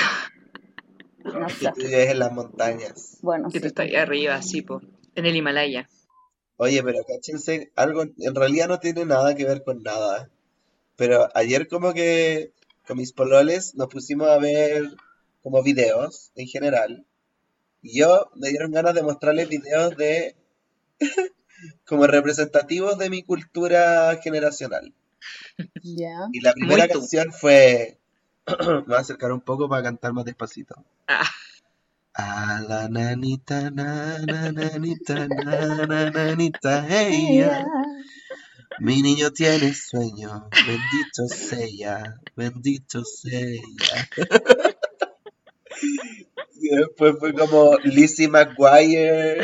No 1.23 1.47
Que 1.47 1.71
tú 1.71 1.87
vives 1.87 2.09
en 2.11 2.19
las 2.19 2.31
montañas. 2.31 3.17
Bueno, 3.21 3.49
Que 3.49 3.57
sí. 3.57 3.61
tú 3.61 3.67
estás 3.67 3.85
ahí 3.87 3.95
arriba, 3.95 4.35
así, 4.35 4.61
po, 4.61 4.81
en 5.15 5.25
el 5.25 5.35
Himalaya. 5.35 5.89
Oye, 6.57 6.83
pero 6.83 6.99
cáchense, 7.05 7.71
algo 7.75 8.03
en 8.03 8.35
realidad 8.35 8.67
no 8.67 8.79
tiene 8.79 9.05
nada 9.05 9.35
que 9.35 9.45
ver 9.45 9.63
con 9.63 9.83
nada. 9.83 10.29
Pero 10.95 11.27
ayer 11.33 11.67
como 11.67 11.93
que 11.93 12.53
con 12.87 12.97
mis 12.97 13.11
pololes 13.11 13.75
nos 13.75 13.87
pusimos 13.87 14.27
a 14.29 14.37
ver 14.37 14.85
como 15.43 15.63
videos 15.63 16.31
en 16.35 16.47
general. 16.47 17.05
Y 17.81 17.99
yo 17.99 18.29
me 18.35 18.49
dieron 18.49 18.71
ganas 18.71 18.93
de 18.95 19.03
mostrarles 19.03 19.49
videos 19.49 19.97
de 19.97 20.35
como 21.85 22.07
representativos 22.07 22.97
de 22.97 23.09
mi 23.09 23.23
cultura 23.23 24.17
generacional. 24.23 24.93
Ya. 25.83 26.27
Y 26.31 26.41
la 26.41 26.53
primera 26.53 26.85
Muy 26.85 26.93
tú. 26.93 26.99
canción 26.99 27.31
fue 27.31 27.99
me 28.47 28.81
voy 28.81 28.95
a 28.95 28.99
acercar 28.99 29.31
un 29.31 29.41
poco 29.41 29.67
para 29.69 29.83
cantar 29.83 30.13
más 30.13 30.25
despacito. 30.25 30.75
Ah, 31.07 31.27
A 32.13 32.61
la 32.61 32.87
nanita, 32.89 33.69
na, 33.71 34.19
na, 34.19 34.51
nanita, 34.51 35.27
na, 35.27 35.85
na, 35.85 36.09
nanita, 36.11 36.85
hey, 36.87 37.39
ya. 37.39 37.65
Mi 38.79 39.01
niño 39.01 39.31
tiene 39.31 39.73
sueño, 39.73 40.49
bendito 40.67 41.27
sea, 41.27 42.19
bendito 42.35 43.03
sea. 43.03 43.61
Y 46.59 46.75
después 46.75 47.15
fue 47.19 47.33
como 47.33 47.77
Lizzie 47.83 48.27
McGuire, 48.29 49.41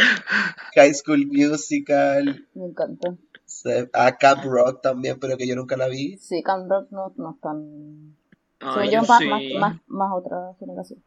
High 0.75 0.93
School 0.93 1.27
Musical, 1.27 2.47
Me 2.53 2.65
encanta. 2.65 3.15
se- 3.45 3.89
a 3.93 4.17
Camp 4.17 4.43
Rock 4.45 4.81
también, 4.81 5.19
pero 5.19 5.37
que 5.37 5.47
yo 5.47 5.55
nunca 5.55 5.75
la 5.77 5.87
vi. 5.87 6.17
Sí, 6.17 6.41
Camp 6.41 6.69
Rock 6.69 6.87
no, 6.91 7.13
no 7.17 7.31
es 7.31 7.41
tan... 7.41 8.15
Ah, 8.61 8.73
Según 8.73 8.91
yo 8.91 9.01
más, 9.01 9.19
sí. 9.21 9.27
más, 9.27 9.41
más, 9.59 9.81
más 9.87 10.09
otra 10.13 10.37
generación. 10.59 11.03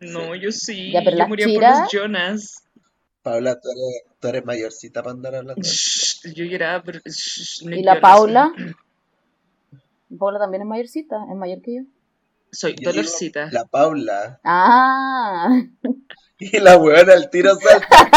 No, 0.00 0.34
yo 0.34 0.52
sí. 0.52 0.92
Ya, 0.92 1.00
pero 1.02 1.12
yo 1.12 1.18
las 1.18 1.28
moría 1.28 1.46
por 1.46 1.62
los 1.62 1.92
Jonas. 1.92 2.62
Paula, 3.22 3.58
tú 3.60 3.68
eres, 3.70 4.04
tú 4.20 4.28
eres 4.28 4.44
mayorcita 4.44 5.02
para 5.02 5.14
andar 5.14 5.34
hablando. 5.36 5.62
Shh, 5.62 6.32
yo 6.34 6.44
lloraba, 6.44 6.82
pero... 6.84 7.00
shh, 7.04 7.64
no 7.64 7.74
¿Y 7.76 7.82
la. 7.82 8.00
Paula? 8.00 8.52
Paula 10.18 10.38
también 10.38 10.62
es 10.62 10.68
mayorcita, 10.68 11.16
es 11.30 11.36
mayor 11.36 11.62
que 11.62 11.74
yo. 11.76 11.82
Soy 12.56 12.72
Yo 12.72 12.76
digo, 12.90 12.92
Dolorcita. 12.92 13.48
La 13.52 13.64
Paula. 13.66 14.40
Ah, 14.44 15.48
Y 16.38 16.58
la 16.58 16.76
weona 16.76 17.12
al 17.14 17.30
tiro 17.30 17.54
salta. 17.56 18.10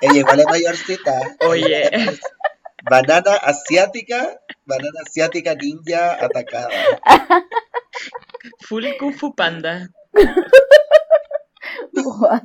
Ella 0.00 0.18
igual 0.20 0.40
es 0.40 0.46
mayorcita. 0.46 1.12
Oye. 1.48 1.90
Banana 2.90 3.32
asiática, 3.42 4.38
banana 4.66 5.00
asiática 5.06 5.54
ninja 5.54 6.22
atacada. 6.22 6.68
Full 8.68 8.84
Kung 8.98 9.14
Fu 9.14 9.34
Panda. 9.34 9.88
what? 11.94 12.42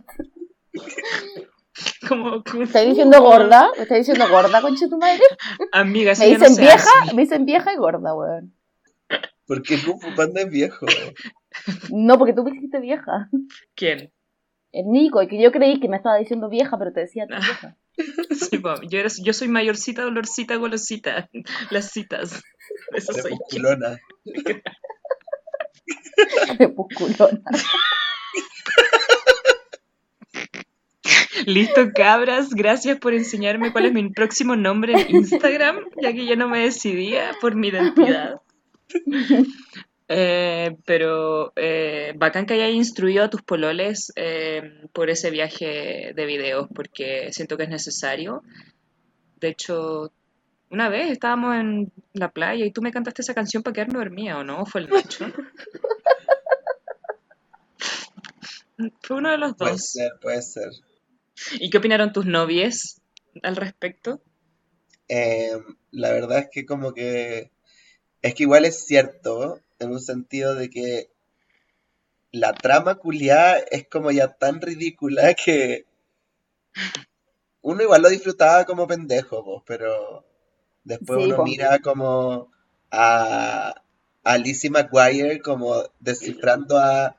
Como 2.07 2.41
¿Me 2.53 2.63
estás 2.63 2.85
diciendo 2.85 3.21
gorda? 3.21 3.69
¿Me 3.75 3.83
estás 3.83 3.97
diciendo 3.99 4.27
gorda, 4.29 4.61
concha 4.61 4.87
tu 4.87 4.97
madre? 4.97 5.23
Amiga, 5.73 6.13
eso 6.13 6.23
Me 6.23 6.29
no 6.31 6.39
dicen 6.39 6.55
se 6.55 6.61
vieja, 6.61 6.89
hace. 7.03 7.13
me 7.15 7.21
dicen 7.23 7.45
vieja 7.45 7.73
y 7.73 7.75
gorda, 7.77 8.13
weón. 8.15 8.55
Porque 9.49 9.81
Kung 9.83 9.99
Fu 9.99 10.13
Panda 10.15 10.41
es 10.41 10.49
viejo. 10.51 10.85
No, 11.89 12.19
porque 12.19 12.33
tú 12.33 12.43
me 12.43 12.51
dijiste 12.51 12.79
vieja. 12.79 13.27
¿Quién? 13.75 14.11
El 14.71 14.85
Nico, 14.91 15.23
y 15.23 15.27
que 15.27 15.41
yo 15.41 15.51
creí 15.51 15.79
que 15.79 15.89
me 15.89 15.97
estaba 15.97 16.17
diciendo 16.17 16.49
vieja, 16.49 16.77
pero 16.77 16.93
te 16.93 16.99
decía 16.99 17.25
tú 17.27 17.33
Ah. 17.35 17.39
vieja. 17.39 17.75
Sí, 18.31 18.61
yo, 18.89 18.99
yo 19.23 19.33
soy 19.33 19.47
mayorcita, 19.47 20.03
dolorcita, 20.03 20.55
golosita. 20.57 21.29
Las 21.71 21.89
citas. 21.89 22.43
Eso 22.93 23.11
soy 23.11 23.31
yo. 23.51 23.59
Listo, 31.47 31.89
cabras. 31.95 32.51
Gracias 32.51 32.99
por 32.99 33.15
enseñarme 33.15 33.71
cuál 33.71 33.87
es 33.87 33.93
mi 33.93 34.07
próximo 34.11 34.55
nombre 34.55 34.93
en 34.93 35.15
Instagram, 35.15 35.79
ya 36.01 36.13
que 36.13 36.27
yo 36.27 36.35
no 36.35 36.47
me 36.47 36.59
decidía 36.59 37.31
por 37.41 37.55
mi 37.55 37.69
identidad. 37.69 38.41
Eh, 40.11 40.75
pero 40.85 41.53
eh, 41.55 42.13
bacán 42.17 42.47
que 42.47 42.55
hayas 42.55 42.71
instruido 42.71 43.23
a 43.23 43.29
tus 43.29 43.43
pololes 43.43 44.11
eh, 44.15 44.63
por 44.91 45.11
ese 45.11 45.29
viaje 45.29 46.13
de 46.15 46.25
videos, 46.25 46.67
porque 46.73 47.31
siento 47.31 47.57
que 47.57 47.65
es 47.65 47.69
necesario. 47.69 48.41
De 49.39 49.49
hecho, 49.49 50.11
una 50.71 50.89
vez 50.89 51.11
estábamos 51.11 51.55
en 51.57 51.91
la 52.13 52.31
playa 52.31 52.65
y 52.65 52.71
tú 52.71 52.81
me 52.81 52.91
cantaste 52.91 53.21
esa 53.21 53.35
canción 53.35 53.61
para 53.61 53.75
quedarme 53.75 53.99
dormida, 53.99 54.39
¿o 54.39 54.43
no? 54.43 54.63
¿O 54.63 54.65
¿Fue 54.65 54.81
el 54.81 54.89
Nacho? 54.89 55.27
Fue 59.03 59.17
uno 59.17 59.29
de 59.29 59.37
los 59.37 59.55
Puede 59.55 59.73
dos. 59.73 59.91
ser, 59.91 60.11
puede 60.21 60.41
ser. 60.41 60.69
¿Y 61.59 61.69
qué 61.69 61.77
opinaron 61.77 62.13
tus 62.13 62.25
novies 62.25 62.99
al 63.43 63.55
respecto? 63.55 64.21
Eh, 65.07 65.51
la 65.91 66.11
verdad 66.11 66.39
es 66.39 66.47
que 66.51 66.65
como 66.65 66.93
que 66.93 67.51
es 68.21 68.33
que 68.35 68.43
igual 68.43 68.65
es 68.65 68.85
cierto 68.85 69.59
en 69.79 69.91
un 69.91 69.99
sentido 69.99 70.55
de 70.55 70.69
que 70.69 71.09
la 72.31 72.53
trama 72.53 72.95
culiada 72.95 73.57
es 73.71 73.87
como 73.87 74.11
ya 74.11 74.27
tan 74.33 74.61
ridícula 74.61 75.33
que 75.33 75.85
uno 77.61 77.83
igual 77.83 78.01
lo 78.01 78.09
disfrutaba 78.09 78.65
como 78.65 78.87
pendejo, 78.87 79.43
pues, 79.43 79.63
pero 79.65 80.25
después 80.83 81.23
Sí, 81.23 81.31
uno 81.31 81.43
mira 81.43 81.79
como 81.79 82.51
a, 82.91 83.81
a 84.23 84.37
Lizzie 84.37 84.69
McGuire 84.69 85.41
como 85.41 85.83
descifrando 85.99 86.77
a 86.77 87.15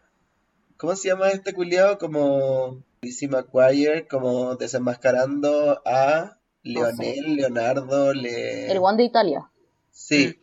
¿cómo 0.76 0.96
se 0.96 1.08
llama 1.08 1.30
este 1.30 1.52
culiado? 1.52 1.98
Como 1.98 2.82
Lizzie 3.02 3.28
McGuire 3.28 4.06
como 4.06 4.56
desenmascarando 4.56 5.82
a 5.84 6.38
Leonel, 6.62 7.36
Leonardo, 7.36 8.12
Le... 8.12 8.70
El 8.70 8.78
one 8.78 8.98
de 8.98 9.04
Italia. 9.04 9.50
Sí, 9.90 10.40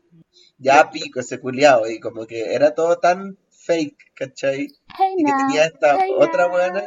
ya 0.58 0.89
pico 0.89 1.20
ese 1.20 1.39
culiao 1.39 1.88
y 1.88 2.00
como 2.00 2.26
que 2.26 2.54
era 2.54 2.74
todo 2.74 2.98
tan 2.98 3.38
fake, 3.50 4.13
¿cachai? 4.13 4.67
Hey 4.98 5.13
Y 5.17 5.24
que 5.24 5.32
now, 5.32 5.38
tenía 5.48 5.65
esta 5.65 5.98
hey 6.00 6.12
otra 6.17 6.48
buena, 6.48 6.84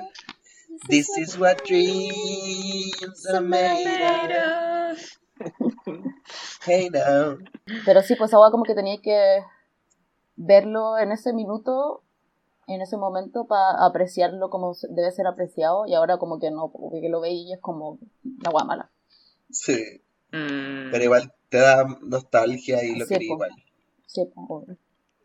this 0.88 1.06
This 1.06 1.18
is 1.18 1.38
what 1.38 1.58
dreams 1.66 3.26
are 3.28 3.40
made 3.40 4.32
of. 4.32 4.98
Hey 6.66 6.88
now. 6.90 7.38
Pero 7.84 8.02
sí, 8.02 8.14
pues 8.16 8.32
ahora 8.34 8.50
como 8.50 8.64
que 8.64 8.74
tenía 8.74 9.00
que 9.00 9.42
verlo 10.36 10.98
en 10.98 11.12
ese 11.12 11.32
minuto, 11.32 12.02
en 12.66 12.82
ese 12.82 12.96
momento, 12.96 13.46
para 13.46 13.84
apreciarlo 13.84 14.50
como 14.50 14.74
debe 14.90 15.10
ser 15.12 15.26
apreciado, 15.26 15.86
y 15.86 15.94
ahora 15.94 16.18
como 16.18 16.38
que 16.38 16.50
no, 16.50 16.70
porque 16.70 17.00
que 17.00 17.08
lo 17.08 17.20
veis 17.20 17.48
y 17.48 17.52
es 17.52 17.60
como 17.60 17.98
la 18.42 18.50
guamala. 18.50 18.90
Sí, 19.50 20.02
Mm, 20.32 20.90
pero 20.92 21.04
igual 21.04 21.32
te 21.50 21.58
da 21.58 21.84
nostalgia 22.02 22.82
y 22.82 22.96
lo 22.96 23.04
Sí, 23.04 23.14
quería 23.14 23.32
igual. 23.32 23.50
Sí. 24.06 24.22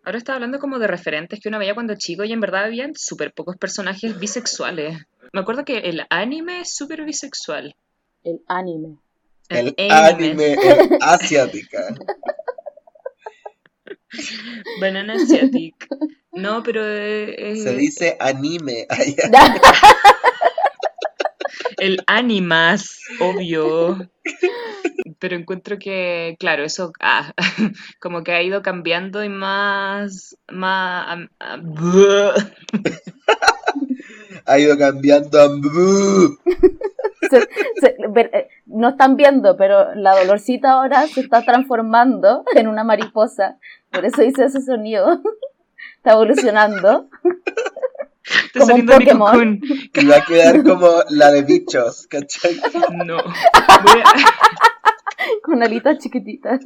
Ahora 0.03 0.17
estaba 0.17 0.35
hablando 0.35 0.59
como 0.59 0.77
de 0.77 0.87
referentes 0.87 1.39
que 1.39 1.47
uno 1.49 1.57
veía 1.57 1.73
cuando 1.73 1.95
chico 1.95 2.23
y 2.25 2.33
en 2.33 2.41
verdad 2.41 2.65
habían 2.65 2.93
súper 2.95 3.33
pocos 3.33 3.57
personajes 3.57 4.19
bisexuales. 4.19 4.99
Me 5.31 5.39
acuerdo 5.39 5.65
que 5.65 5.77
el 5.79 6.01
anime 6.09 6.61
es 6.61 6.75
súper 6.75 7.03
bisexual. 7.05 7.75
el 8.23 8.41
anime. 8.47 8.97
El 9.49 9.75
anime. 9.77 9.93
anime 9.93 10.53
es 10.53 10.89
asiática. 11.01 11.95
Banana 14.79 15.13
Asiatic. 15.13 15.87
No, 16.31 16.63
pero 16.63 16.85
eh, 16.85 17.51
eh, 17.51 17.57
Se 17.57 17.75
dice 17.75 18.17
anime. 18.19 18.87
El 21.77 22.01
animas, 22.07 22.99
obvio. 23.19 24.09
Pero 25.19 25.35
encuentro 25.35 25.77
que, 25.77 26.35
claro, 26.39 26.63
eso 26.63 26.91
ah, 26.99 27.33
como 28.01 28.23
que 28.23 28.33
ha 28.33 28.41
ido 28.41 28.61
cambiando 28.61 29.23
y 29.23 29.29
más, 29.29 30.37
más, 30.51 31.19
ha 34.45 34.59
ido 34.59 34.77
cambiando 34.77 35.39
a. 35.41 35.49
Se- 37.29 37.49
se- 37.81 37.95
ver- 38.09 38.29
eh, 38.33 38.49
no 38.67 38.89
están 38.89 39.15
viendo, 39.15 39.57
pero 39.57 39.95
la 39.95 40.15
dolorcita 40.15 40.73
ahora 40.73 41.07
se 41.07 41.21
está 41.21 41.41
transformando 41.43 42.43
en 42.55 42.67
una 42.67 42.83
mariposa. 42.83 43.57
Por 43.91 44.05
eso 44.05 44.21
hice 44.21 44.45
ese 44.45 44.61
sonido. 44.61 45.21
Está 45.97 46.11
evolucionando. 46.13 47.09
Está 48.23 48.59
Como 48.59 48.75
un 48.75 48.85
Pokémon. 48.85 49.59
Y 49.93 50.05
va 50.05 50.17
a 50.17 50.25
quedar 50.25 50.63
como 50.63 50.87
la 51.09 51.31
de 51.31 51.41
bichos, 51.41 52.05
¿cachai? 52.07 52.59
No. 52.93 53.17
Voy 53.23 54.01
a, 54.03 54.13
Con 55.43 55.63
alitas 55.63 55.97
chiquititas. 55.99 56.59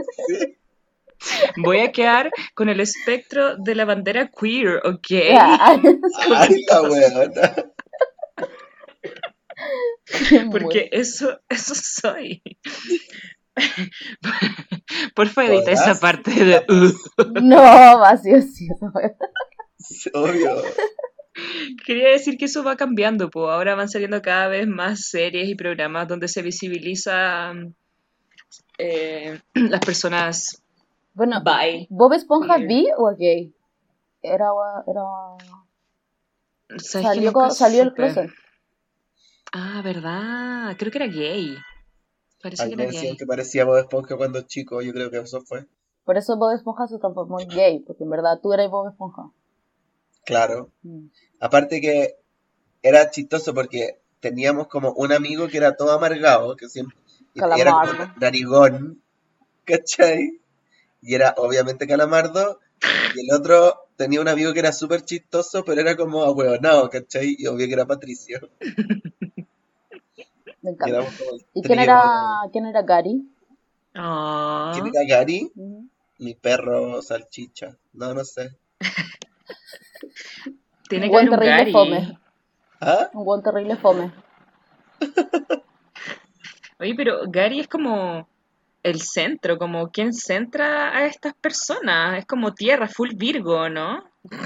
voy 1.57 1.79
a 1.79 1.91
quedar 1.91 2.31
con 2.53 2.69
el 2.69 2.79
espectro 2.79 3.57
de 3.57 3.75
la 3.75 3.83
bandera 3.85 4.29
queer, 4.29 4.77
¿ok? 4.85 5.07
Weona. 6.89 7.55
Porque 10.51 10.89
eso, 10.91 11.39
eso 11.49 11.75
soy. 11.75 12.41
Porfa, 15.15 15.45
edita 15.45 15.71
esa 15.71 15.99
parte 15.99 16.31
de... 16.31 16.63
uh. 16.69 16.93
No, 17.41 17.99
vacío, 17.99 18.41
sí. 18.41 18.69
Obvio. 20.13 20.61
Quería 21.85 22.09
decir 22.09 22.37
que 22.37 22.45
eso 22.45 22.63
va 22.63 22.75
cambiando, 22.75 23.29
pues 23.29 23.49
ahora 23.49 23.75
van 23.75 23.89
saliendo 23.89 24.21
cada 24.21 24.47
vez 24.47 24.67
más 24.67 25.07
series 25.07 25.49
y 25.49 25.55
programas 25.55 26.07
donde 26.07 26.27
se 26.27 26.41
visibiliza 26.41 27.53
eh, 28.79 29.39
las 29.53 29.81
personas 29.85 30.61
Bueno, 31.13 31.41
bi. 31.43 31.87
¿Bob 31.89 32.13
Esponja 32.13 32.55
es 32.55 32.65
Queer. 32.65 32.67
bi 32.67 32.87
o 32.97 33.15
gay? 33.15 33.53
Era, 34.21 34.49
era... 34.87 35.03
¿Sabes 36.77 37.07
que 37.07 37.31
Salió, 37.31 37.49
salió 37.51 37.83
el 37.83 37.93
closet. 37.93 38.29
Ah, 39.51 39.81
¿verdad? 39.83 40.75
Creo 40.77 40.91
que 40.91 40.97
era 40.97 41.07
gay. 41.07 41.57
Parece 42.41 42.63
A 42.63 42.67
que 42.67 42.73
era 42.73 42.85
gay. 42.85 43.17
que 43.17 43.25
parecía 43.25 43.65
Bob 43.65 43.77
Esponja 43.77 44.15
cuando 44.17 44.41
chico, 44.43 44.81
yo 44.81 44.93
creo 44.93 45.09
que 45.11 45.19
eso 45.19 45.41
fue. 45.41 45.65
Por 46.05 46.17
eso 46.17 46.37
Bob 46.37 46.55
Esponja 46.55 46.87
se 46.87 46.99
transformó 46.99 47.39
en 47.39 47.49
gay, 47.49 47.79
porque 47.79 48.03
en 48.03 48.09
verdad 48.09 48.39
tú 48.41 48.53
eras 48.53 48.69
Bob 48.69 48.87
Esponja. 48.89 49.31
Claro. 50.25 50.71
Mm. 50.83 51.07
Aparte 51.39 51.81
que 51.81 52.15
era 52.81 53.09
chistoso 53.09 53.53
porque 53.53 53.99
teníamos 54.19 54.67
como 54.67 54.91
un 54.93 55.11
amigo 55.11 55.47
que 55.47 55.57
era 55.57 55.75
todo 55.75 55.91
amargado, 55.91 56.55
que 56.55 56.69
siempre 56.69 56.95
y 57.33 57.39
era 57.59 57.71
como 57.79 57.87
Calamardo. 57.89 58.13
narigón, 58.15 59.03
¿cachai? 59.65 60.39
Y 61.01 61.15
era 61.15 61.35
obviamente 61.37 61.87
Calamardo. 61.87 62.59
Y 63.15 63.21
el 63.21 63.35
otro 63.39 63.89
tenía 63.97 64.21
un 64.21 64.29
amigo 64.29 64.53
que 64.53 64.59
era 64.61 64.73
súper 64.73 65.03
chistoso, 65.03 65.65
pero 65.65 65.81
era 65.81 65.97
como 65.97 66.23
ahueonado, 66.23 66.89
¿cachai? 66.89 67.35
Y 67.39 67.47
obvio 67.47 67.67
que 67.67 67.73
era 67.73 67.87
Patricio. 67.87 68.39
Me 70.61 70.71
Y 70.71 70.71
encanta. 70.71 71.01
¿Y 71.53 71.61
quién 71.63 71.79
era, 71.79 72.41
quién 72.51 72.65
era 72.65 72.81
Gary? 72.83 73.23
Ah. 73.95 74.69
¿Quién 74.71 74.87
era 74.87 75.03
Gary? 75.07 75.51
Ujú. 75.55 75.87
Mi 76.19 76.35
perro 76.35 77.01
salchicha. 77.01 77.77
No, 77.93 78.13
no 78.13 78.23
sé. 78.25 78.57
Tiene 80.89 81.05
Un 81.05 81.09
que 81.09 81.15
haber 81.15 81.17
buen 81.17 81.29
un 81.29 81.39
terrible 81.39 81.45
Gary. 81.45 81.71
fome. 81.71 82.19
¿Ah? 82.81 83.09
Un 83.13 83.25
buen 83.25 83.41
terrible 83.43 83.75
fome. 83.77 84.11
Oye, 86.79 86.95
pero 86.95 87.21
Gary 87.27 87.59
es 87.59 87.67
como 87.67 88.27
el 88.83 89.01
centro, 89.01 89.57
como 89.57 89.89
quien 89.91 90.13
centra 90.13 90.95
a 90.95 91.05
estas 91.05 91.33
personas. 91.33 92.19
Es 92.19 92.25
como 92.25 92.53
tierra, 92.53 92.87
full 92.87 93.11
Virgo, 93.15 93.69
¿no? 93.69 94.03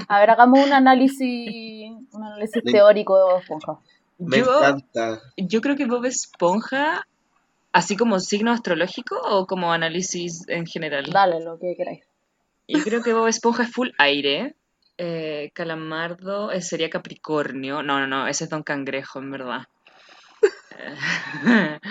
A 0.07 0.19
ver, 0.19 0.29
hagamos 0.31 0.65
un 0.65 0.73
análisis, 0.73 1.91
un 2.11 2.23
análisis 2.23 2.63
Me- 2.63 2.71
teórico 2.71 3.17
de 3.17 3.23
Bob 3.23 3.41
Esponja. 3.41 3.79
Me 4.17 4.37
Yo, 4.37 4.57
encanta. 4.57 5.21
yo 5.37 5.61
creo 5.61 5.75
que 5.75 5.85
Bob 5.85 6.05
Esponja, 6.05 7.05
así 7.71 7.95
como 7.97 8.19
signo 8.19 8.51
astrológico 8.51 9.19
o 9.21 9.45
como 9.45 9.71
análisis 9.71 10.47
en 10.47 10.65
general. 10.65 11.05
Dale, 11.11 11.43
lo 11.43 11.59
que 11.59 11.75
queráis. 11.75 12.03
Yo 12.67 12.81
creo 12.83 13.03
que 13.03 13.13
Bob 13.13 13.27
Esponja 13.27 13.63
es 13.63 13.71
full 13.71 13.89
aire. 13.97 14.55
Eh, 14.97 15.51
Calamardo 15.53 16.51
eh, 16.51 16.61
sería 16.61 16.89
Capricornio. 16.89 17.83
No, 17.83 17.99
no, 17.99 18.07
no, 18.07 18.27
ese 18.27 18.45
es 18.45 18.49
Don 18.49 18.63
Cangrejo, 18.63 19.19
en 19.19 19.31
verdad. 19.31 19.63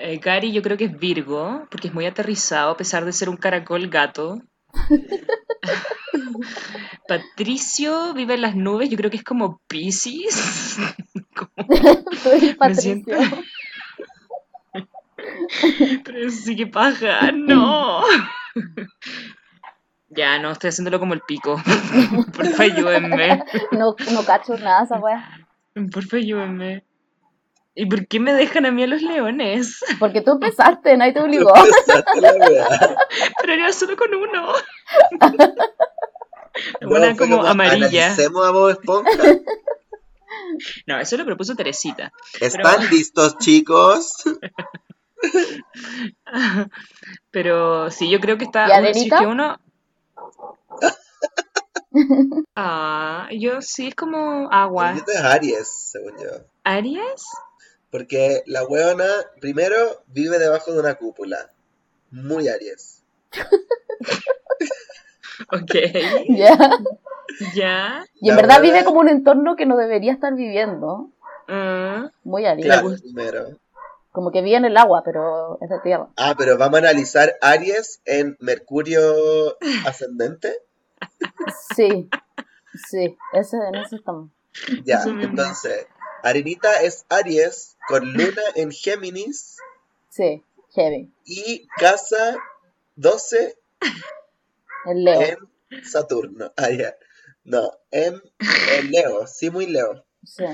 Eh, 0.00 0.18
Gary 0.18 0.52
yo 0.52 0.62
creo 0.62 0.76
que 0.76 0.84
es 0.84 0.96
Virgo, 0.96 1.66
porque 1.72 1.88
es 1.88 1.94
muy 1.94 2.06
aterrizado, 2.06 2.70
a 2.70 2.76
pesar 2.76 3.04
de 3.04 3.12
ser 3.12 3.28
un 3.28 3.36
caracol 3.36 3.88
gato. 3.88 4.40
Patricio 7.08 8.14
vive 8.14 8.34
en 8.34 8.42
las 8.42 8.54
nubes, 8.54 8.90
yo 8.90 8.96
creo 8.96 9.10
que 9.10 9.16
es 9.16 9.24
como 9.24 9.60
Pisces. 9.66 10.78
Me 11.68 12.54
Patricio. 12.54 12.80
siento- 12.80 13.12
Pero 16.04 16.30
sí 16.30 16.54
que 16.56 16.66
paja, 16.68 17.32
no. 17.32 18.04
Ya, 20.10 20.38
no, 20.38 20.52
estoy 20.52 20.68
haciéndolo 20.68 21.00
como 21.00 21.14
el 21.14 21.22
pico. 21.26 21.60
Porfa, 22.36 22.62
ayúdenme. 22.62 23.42
No, 23.72 23.96
no 24.12 24.24
cacho 24.24 24.56
nada 24.58 24.84
esa 24.84 25.00
wea. 25.00 25.28
Porfa, 25.92 26.18
ayúdenme. 26.18 26.84
¿Y 27.80 27.86
por 27.86 28.08
qué 28.08 28.18
me 28.18 28.32
dejan 28.32 28.66
a 28.66 28.72
mí 28.72 28.82
a 28.82 28.88
los 28.88 29.02
leones? 29.02 29.78
Porque 30.00 30.20
tú 30.20 30.32
empezaste, 30.32 30.96
nadie 30.96 31.12
te 31.12 31.20
obligó. 31.20 31.52
La. 31.54 32.04
Pero 33.40 33.52
era 33.52 33.72
solo 33.72 33.96
con 33.96 34.12
uno. 34.14 34.52
No, 36.80 36.88
Una 36.88 37.14
fue 37.14 37.28
como 37.28 37.46
amarilla. 37.46 38.06
Analicemos 38.06 38.44
a 38.44 38.50
Bob 38.50 38.70
Esponja. 38.70 39.10
No, 40.88 40.98
eso 40.98 41.16
lo 41.16 41.24
propuso 41.24 41.54
Teresita. 41.54 42.10
¿Están 42.40 42.90
listos, 42.90 43.38
chicos? 43.38 44.24
Pero 47.30 47.92
sí, 47.92 48.10
yo 48.10 48.18
creo 48.18 48.38
que 48.38 48.44
está. 48.46 48.62
¿Y 48.66 48.70
uno- 48.70 48.74
Arenita? 48.76 49.18
que 49.20 49.26
uno. 49.26 49.60
Ah, 52.56 53.28
yo 53.30 53.60
sí 53.62 53.86
es 53.88 53.94
como 53.94 54.48
agua. 54.50 54.94
Es 54.94 55.16
Aries, 55.22 55.68
según 55.92 56.14
yo. 56.18 56.30
¿Aries? 56.64 57.22
Porque 57.90 58.42
la 58.46 58.64
weona, 58.64 59.06
primero, 59.40 60.02
vive 60.08 60.38
debajo 60.38 60.72
de 60.72 60.80
una 60.80 60.94
cúpula. 60.96 61.50
Muy 62.10 62.48
Aries. 62.48 63.02
Ok. 65.52 65.74
Ya. 66.30 66.58
Ya. 67.54 68.04
Y 68.20 68.28
en 68.30 68.36
La 68.36 68.42
verdad 68.42 68.58
buena- 68.58 68.72
vive 68.72 68.84
como 68.84 69.00
un 69.00 69.08
entorno 69.08 69.54
que 69.56 69.66
no 69.66 69.76
debería 69.76 70.12
estar 70.12 70.34
viviendo. 70.34 71.10
Ah, 71.46 72.10
Muy 72.24 72.44
árido. 72.44 72.66
Claro, 72.66 72.90
primero. 73.00 73.46
Como 74.10 74.32
que 74.32 74.42
vive 74.42 74.56
en 74.56 74.64
el 74.64 74.76
agua, 74.76 75.02
pero 75.04 75.58
es 75.62 75.70
de 75.70 75.78
tierra. 75.80 76.08
Ah, 76.16 76.34
pero 76.36 76.58
vamos 76.58 76.76
a 76.76 76.82
analizar 76.82 77.36
Aries 77.40 78.00
en 78.04 78.36
Mercurio 78.40 79.56
ascendente. 79.86 80.52
Sí. 81.76 82.08
Sí, 82.88 83.16
ese, 83.32 83.56
en 83.68 83.74
ese 83.76 83.96
estamos. 83.96 84.30
Ya, 84.84 85.02
entonces, 85.04 85.86
Arenita 86.22 86.82
es 86.82 87.04
Aries 87.08 87.76
con 87.88 88.12
luna 88.12 88.42
en 88.54 88.70
Géminis 88.72 89.56
Sí, 90.10 90.42
heavy. 90.74 91.12
y 91.24 91.66
casa 91.78 92.36
12 92.96 93.56
El 94.86 95.04
Leo. 95.04 95.20
en 95.22 95.84
Saturno. 95.84 96.52
Ah. 96.56 96.68
No, 97.44 97.70
en, 97.90 98.20
en 98.78 98.90
Leo, 98.90 99.26
sí, 99.26 99.50
muy 99.50 99.66
Leo. 99.66 100.04
Sí. 100.24 100.44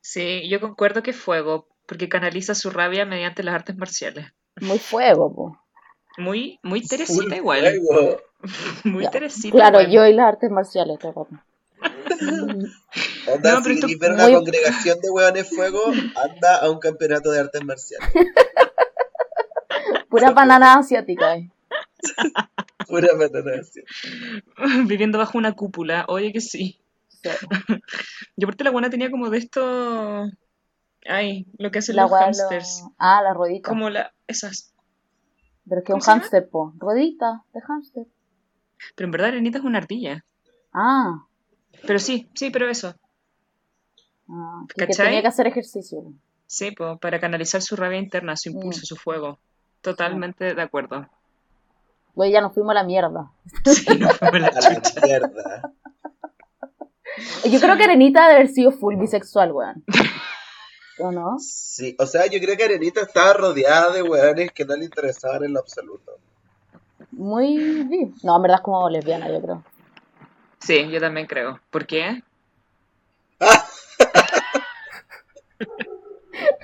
sí, 0.00 0.48
yo 0.48 0.60
concuerdo 0.60 1.02
que 1.02 1.10
es 1.12 1.16
fuego, 1.16 1.68
porque 1.86 2.08
canaliza 2.08 2.54
su 2.54 2.70
rabia 2.70 3.04
mediante 3.04 3.42
las 3.44 3.54
artes 3.54 3.76
marciales. 3.76 4.26
Muy 4.60 4.78
fuego, 4.78 5.32
po. 5.34 5.60
Muy, 6.16 6.58
muy 6.62 6.82
Teresita 6.86 7.36
igual. 7.36 7.60
fuego. 7.86 8.20
Muy. 8.84 9.08
Teresita 9.10 9.50
Claro, 9.56 9.80
igual. 9.80 9.92
yo 9.92 10.06
y 10.06 10.12
las 10.14 10.26
artes 10.28 10.50
marciales, 10.50 10.98
rato. 11.02 11.28
Onda, 13.26 13.54
No, 13.54 13.62
pero 13.62 13.86
si 13.88 13.94
ver 13.96 14.12
una 14.12 14.24
muy- 14.24 14.34
congregación 14.34 15.00
de 15.00 15.10
hueones 15.10 15.48
fuego, 15.48 15.80
anda 15.88 16.56
a 16.60 16.70
un 16.70 16.78
campeonato 16.78 17.30
de 17.30 17.40
artes 17.40 17.64
marciales. 17.64 18.08
Pura 20.08 20.30
banana 20.32 20.74
asiática. 20.78 21.36
eh. 21.36 21.50
Pura 22.88 23.08
banana, 23.16 23.62
sí. 23.64 23.82
Viviendo 24.86 25.18
bajo 25.18 25.38
una 25.38 25.52
cúpula, 25.52 26.04
oye 26.08 26.32
que 26.32 26.40
sí. 26.40 26.80
Sí. 27.08 27.28
Yo 28.36 28.46
aparte 28.46 28.64
la 28.64 28.70
buena 28.70 28.90
tenía 28.90 29.10
como 29.10 29.30
de 29.30 29.38
esto... 29.38 30.30
Ay, 31.06 31.46
lo 31.58 31.70
que 31.70 31.80
hacen 31.80 31.96
La 31.96 32.02
los 32.02 32.10
lo- 32.12 32.16
hamsters. 32.18 32.84
Ah, 32.98 33.20
la 33.22 33.34
ruedita. 33.34 33.68
Como 33.68 33.90
la... 33.90 34.12
Esas. 34.26 34.72
Pero 35.68 35.80
es 35.80 35.84
que 35.86 35.92
¿Cómo 35.92 36.02
un 36.02 36.06
hámster, 36.06 36.48
po. 36.48 36.72
Ruedita 36.78 37.42
de 37.52 37.60
hámster. 37.60 38.06
Pero 38.94 39.06
en 39.06 39.10
verdad 39.10 39.28
Arenita 39.28 39.58
es 39.58 39.64
una 39.64 39.78
ardilla. 39.78 40.24
Ah. 40.72 41.26
Pero 41.86 41.98
sí, 41.98 42.30
sí, 42.34 42.50
pero 42.50 42.68
eso. 42.70 42.94
Ah 44.28 44.62
y 44.64 44.80
que 44.80 44.86
tenía 44.86 45.22
que 45.22 45.28
hacer 45.28 45.46
ejercicio. 45.46 46.02
Sí, 46.46 46.70
po, 46.72 46.98
para 46.98 47.18
canalizar 47.20 47.62
su 47.62 47.74
rabia 47.76 47.98
interna, 47.98 48.36
su 48.36 48.50
impulso, 48.50 48.80
Mm. 48.82 48.86
su 48.86 48.96
fuego. 48.96 49.38
Totalmente 49.80 50.54
de 50.54 50.62
acuerdo. 50.62 51.06
Güey, 52.14 52.30
ya 52.32 52.40
nos 52.40 52.52
fuimos 52.54 52.70
a 52.72 52.74
la 52.74 52.84
mierda. 52.84 53.30
Sí, 53.64 53.98
no 53.98 54.08
fue 54.10 54.38
la 54.40 54.48
A 54.48 54.60
la 54.60 54.82
mierda. 55.04 55.72
Yo 57.44 57.60
creo 57.60 57.76
que 57.76 57.84
Arenita 57.84 58.22
debe 58.22 58.34
haber 58.36 58.48
sido 58.48 58.70
full 58.72 58.96
bisexual, 58.96 59.52
weón. 59.52 59.84
¿O 61.00 61.10
no? 61.10 61.38
Sí, 61.40 61.96
o 61.98 62.06
sea, 62.06 62.26
yo 62.26 62.38
creo 62.40 62.56
que 62.56 62.64
Arenita 62.64 63.00
estaba 63.00 63.32
rodeada 63.32 63.92
de 63.92 64.02
hueones 64.02 64.52
que 64.52 64.64
no 64.64 64.76
le 64.76 64.84
interesaban 64.84 65.42
en 65.44 65.52
lo 65.52 65.60
absoluto. 65.60 66.12
Muy 67.10 67.56
bi. 67.84 68.14
No, 68.22 68.36
en 68.36 68.42
verdad 68.42 68.58
es 68.58 68.62
como 68.62 68.88
lesbiana, 68.88 69.28
yo 69.28 69.40
creo. 69.42 69.64
Sí, 70.60 70.88
yo 70.90 71.00
también 71.00 71.26
creo. 71.26 71.58
¿Por 71.70 71.84
qué? 71.86 72.22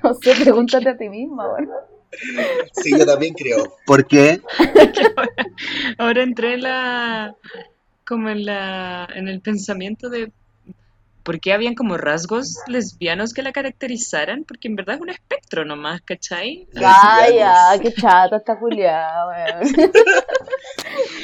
No 0.03 0.15
sé, 0.15 0.35
pregúntate 0.35 0.89
a 0.89 0.97
ti 0.97 1.09
misma, 1.09 1.49
weón. 1.49 1.69
Sí, 2.73 2.91
yo 2.91 3.07
también 3.07 3.35
creo. 3.35 3.77
¿Por 3.87 4.07
qué? 4.07 4.41
Ahora 5.99 6.23
entré 6.23 6.55
en 6.55 6.63
la... 6.63 7.35
como 8.07 8.29
en 8.31 8.45
la... 8.45 9.09
en 9.15 9.29
el 9.29 9.41
pensamiento 9.41 10.09
de... 10.09 10.33
¿Por 11.23 11.39
qué 11.39 11.53
habían 11.53 11.75
como 11.75 11.99
rasgos 11.99 12.57
lesbianos 12.67 13.35
que 13.35 13.43
la 13.43 13.53
caracterizaran? 13.53 14.45
Porque 14.45 14.69
en 14.69 14.77
verdad 14.77 14.97
es 14.97 15.01
un 15.03 15.11
espectro 15.11 15.65
nomás, 15.65 16.01
¿cachai? 16.01 16.67
Vaya, 16.75 17.79
qué 17.81 17.93
chata 17.93 18.39
esta 18.39 18.59
culiada, 18.59 19.29
weón. 19.29 19.93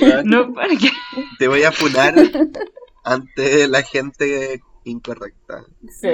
Weón, 0.01 0.27
No, 0.27 0.53
porque... 0.53 0.91
Te 1.39 1.49
voy 1.49 1.63
a 1.65 1.73
funar 1.73 2.15
ante 3.05 3.67
la 3.69 3.83
gente 3.83 4.61
incorrecta. 4.85 5.65
Sí. 5.89 6.09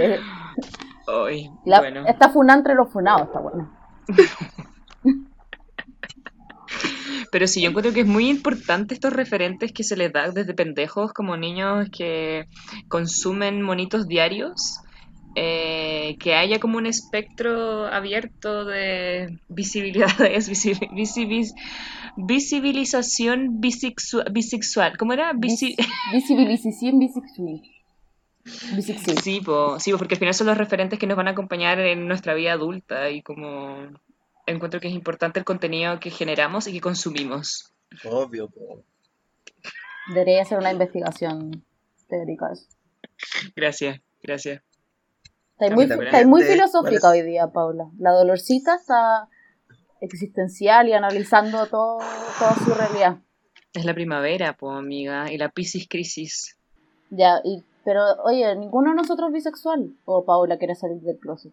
Ay, 1.07 1.51
La, 1.65 1.81
bueno. 1.81 2.05
Esta 2.07 2.29
funa 2.31 2.55
entre 2.55 2.75
los 2.75 2.93
funados, 2.93 3.29
está 3.29 3.41
buena. 3.41 3.71
Pero 7.31 7.47
sí, 7.47 7.63
yo 7.63 7.69
encuentro 7.71 7.93
que 7.93 8.01
es 8.01 8.07
muy 8.07 8.29
importante 8.29 8.95
estos 8.95 9.13
referentes 9.13 9.73
que 9.73 9.85
se 9.85 9.97
les 9.97 10.13
da 10.13 10.31
desde 10.31 10.55
pendejos 10.55 11.13
como 11.13 11.37
niños 11.37 11.89
que 11.91 12.47
consumen 12.89 13.63
monitos 13.63 14.07
diarios, 14.07 14.81
eh, 15.35 16.17
que 16.21 16.35
haya 16.35 16.61
como 16.61 16.77
un 16.79 16.85
espectro 16.87 17.87
abierto 17.87 18.65
de 18.67 19.39
visibilidades, 19.49 20.49
visi- 20.51 21.55
visibilización 22.17 23.61
bisexual, 23.61 24.27
bisexual. 24.31 24.99
¿Cómo 24.99 25.13
era? 25.15 25.33
Visi- 25.33 25.75
Vis- 25.77 25.89
Visibilización 26.13 26.99
bisexual. 26.99 27.63
Sí, 28.45 29.41
po, 29.41 29.79
sí, 29.79 29.93
po, 29.93 29.99
porque 29.99 30.15
al 30.15 30.19
final 30.19 30.35
son 30.35 30.49
los 30.49 30.59
referentes 30.59 30.99
que 30.99 31.07
nos 31.07 31.17
van 31.17 31.29
a 31.29 31.33
acompañar 31.33 31.79
en 31.81 32.09
nuestra 32.09 32.35
vida 32.35 32.53
adulta 32.53 33.11
y 33.11 33.23
como 33.23 33.89
encuentro 34.47 34.81
que 34.81 34.89
es 34.89 34.95
importante 34.95 35.39
el 35.39 35.45
contenido 35.45 36.01
que 36.01 36.11
generamos 36.11 36.67
y 36.67 36.73
que 36.73 36.81
consumimos. 36.81 37.73
Obvio, 38.05 38.49
po. 38.49 38.83
Debería 40.09 40.43
hacer 40.43 40.59
una 40.59 40.73
investigación 40.73 41.65
teórica. 42.09 42.51
eso. 42.53 42.67
Gracias, 43.55 44.01
gracias. 44.23 44.63
Estáis 45.53 45.75
muy, 45.75 45.85
estáis 45.85 46.27
muy 46.27 46.43
filosófica 46.43 47.11
hoy 47.11 47.23
día, 47.23 47.47
Paula. 47.49 47.89
La 47.99 48.11
dolorcita 48.11 48.75
está 48.75 49.29
existencial 50.01 50.89
y 50.89 50.93
analizando 50.93 51.67
todo, 51.67 51.99
toda 52.39 52.55
su 52.57 52.75
realidad. 52.75 53.19
Es 53.73 53.85
la 53.85 53.95
primavera, 53.95 54.57
pues, 54.57 54.77
amiga, 54.77 55.33
y 55.33 55.39
la 55.39 55.51
Piscis 55.51 55.89
crisis. 55.89 56.59
Ya, 57.11 57.41
y, 57.45 57.63
pero 57.85 58.03
oye, 58.25 58.55
ninguno 58.57 58.91
de 58.91 58.97
nosotros 58.97 59.29
es 59.29 59.35
bisexual. 59.35 59.95
O 60.05 60.25
Paula 60.25 60.59
quiere 60.59 60.75
salir 60.75 61.01
del 61.03 61.19
closet. 61.19 61.53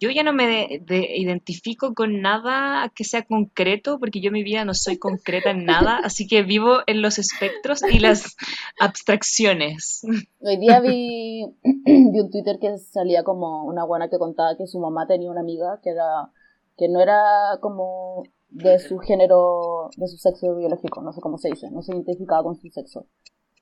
Yo 0.00 0.10
ya 0.10 0.22
no 0.22 0.32
me 0.32 0.46
de- 0.46 0.82
de- 0.86 1.16
identifico 1.18 1.94
con 1.94 2.22
nada 2.22 2.90
que 2.94 3.04
sea 3.04 3.22
concreto, 3.22 3.98
porque 3.98 4.20
yo 4.22 4.28
en 4.28 4.32
mi 4.34 4.42
vida 4.42 4.64
no 4.64 4.72
soy 4.72 4.96
concreta 4.98 5.50
en 5.50 5.66
nada, 5.66 5.98
así 6.04 6.26
que 6.26 6.42
vivo 6.42 6.78
en 6.86 7.02
los 7.02 7.18
espectros 7.18 7.82
y 7.82 7.98
las 7.98 8.34
abstracciones. 8.78 10.02
Hoy 10.40 10.56
día 10.56 10.80
vi, 10.80 11.44
vi 11.84 12.20
un 12.20 12.30
Twitter 12.30 12.58
que 12.58 12.78
salía 12.78 13.22
como 13.22 13.64
una 13.64 13.84
buena 13.84 14.08
que 14.08 14.18
contaba 14.18 14.56
que 14.56 14.66
su 14.66 14.78
mamá 14.80 15.06
tenía 15.06 15.30
una 15.30 15.40
amiga 15.40 15.80
que 15.82 15.90
era 15.90 16.30
que 16.76 16.88
no 16.88 17.00
era 17.02 17.58
como 17.60 18.22
de 18.48 18.78
su 18.78 18.98
género, 18.98 19.90
de 19.96 20.08
su 20.08 20.16
sexo 20.16 20.56
biológico, 20.56 21.02
no 21.02 21.12
sé 21.12 21.20
cómo 21.20 21.36
se 21.36 21.50
dice, 21.50 21.70
no 21.70 21.82
se 21.82 21.92
identificaba 21.92 22.42
con 22.42 22.56
su 22.56 22.68
sexo, 22.70 23.06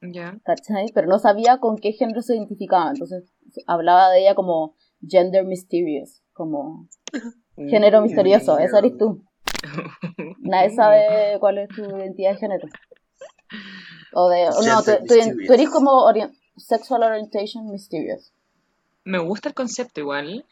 Ya. 0.01 0.39
¿cachai? 0.45 0.87
Pero 0.95 1.09
no 1.09 1.19
sabía 1.19 1.59
con 1.59 1.77
qué 1.77 1.93
género 1.93 2.23
se 2.23 2.37
identificaba, 2.37 2.91
entonces 2.91 3.25
hablaba 3.67 4.11
de 4.11 4.21
ella 4.21 4.35
como 4.35 4.75
gender 5.07 5.45
mysterious, 5.45 6.23
como 6.33 6.89
género 7.57 8.01
misterioso, 8.03 8.59
esa 8.59 8.79
eres 8.79 8.97
tú. 8.97 9.25
Nadie 10.39 10.71
sabe 10.71 11.39
cuál 11.41 11.59
es 11.59 11.69
tu 11.69 11.83
identidad 11.83 12.33
de 12.33 12.37
género. 12.37 12.69
O 14.13 14.29
de, 14.29 14.45
no, 14.45 14.83
tú, 14.83 15.53
eres 15.53 15.71
como 15.71 16.07
sexual 16.57 17.03
orientation 17.03 17.69
mysterious. 17.71 18.33
Me 19.05 19.19
gusta 19.19 19.49
el 19.49 19.55
concepto 19.55 20.01
igual. 20.01 20.45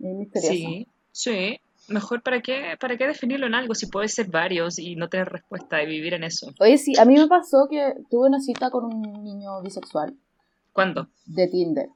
Es 0.00 0.14
misterioso. 0.14 0.52
Sí, 0.52 0.88
sí. 1.12 1.60
Mejor 1.88 2.22
para 2.22 2.40
qué, 2.42 2.76
para 2.80 2.96
qué 2.96 3.06
definirlo 3.06 3.46
en 3.46 3.54
algo 3.54 3.74
si 3.74 3.86
puede 3.86 4.08
ser 4.08 4.28
varios 4.30 4.78
y 4.78 4.94
no 4.96 5.08
tener 5.08 5.28
respuesta 5.28 5.82
y 5.82 5.86
vivir 5.86 6.14
en 6.14 6.24
eso. 6.24 6.52
Oye, 6.60 6.76
sí, 6.78 6.92
a 6.98 7.04
mí 7.04 7.14
me 7.14 7.26
pasó 7.26 7.66
que 7.70 7.94
tuve 8.10 8.28
una 8.28 8.40
cita 8.40 8.70
con 8.70 8.84
un 8.84 9.00
niño 9.24 9.62
bisexual 9.62 10.14
¿Cuándo? 10.72 11.08
de 11.26 11.48
Tinder. 11.48 11.88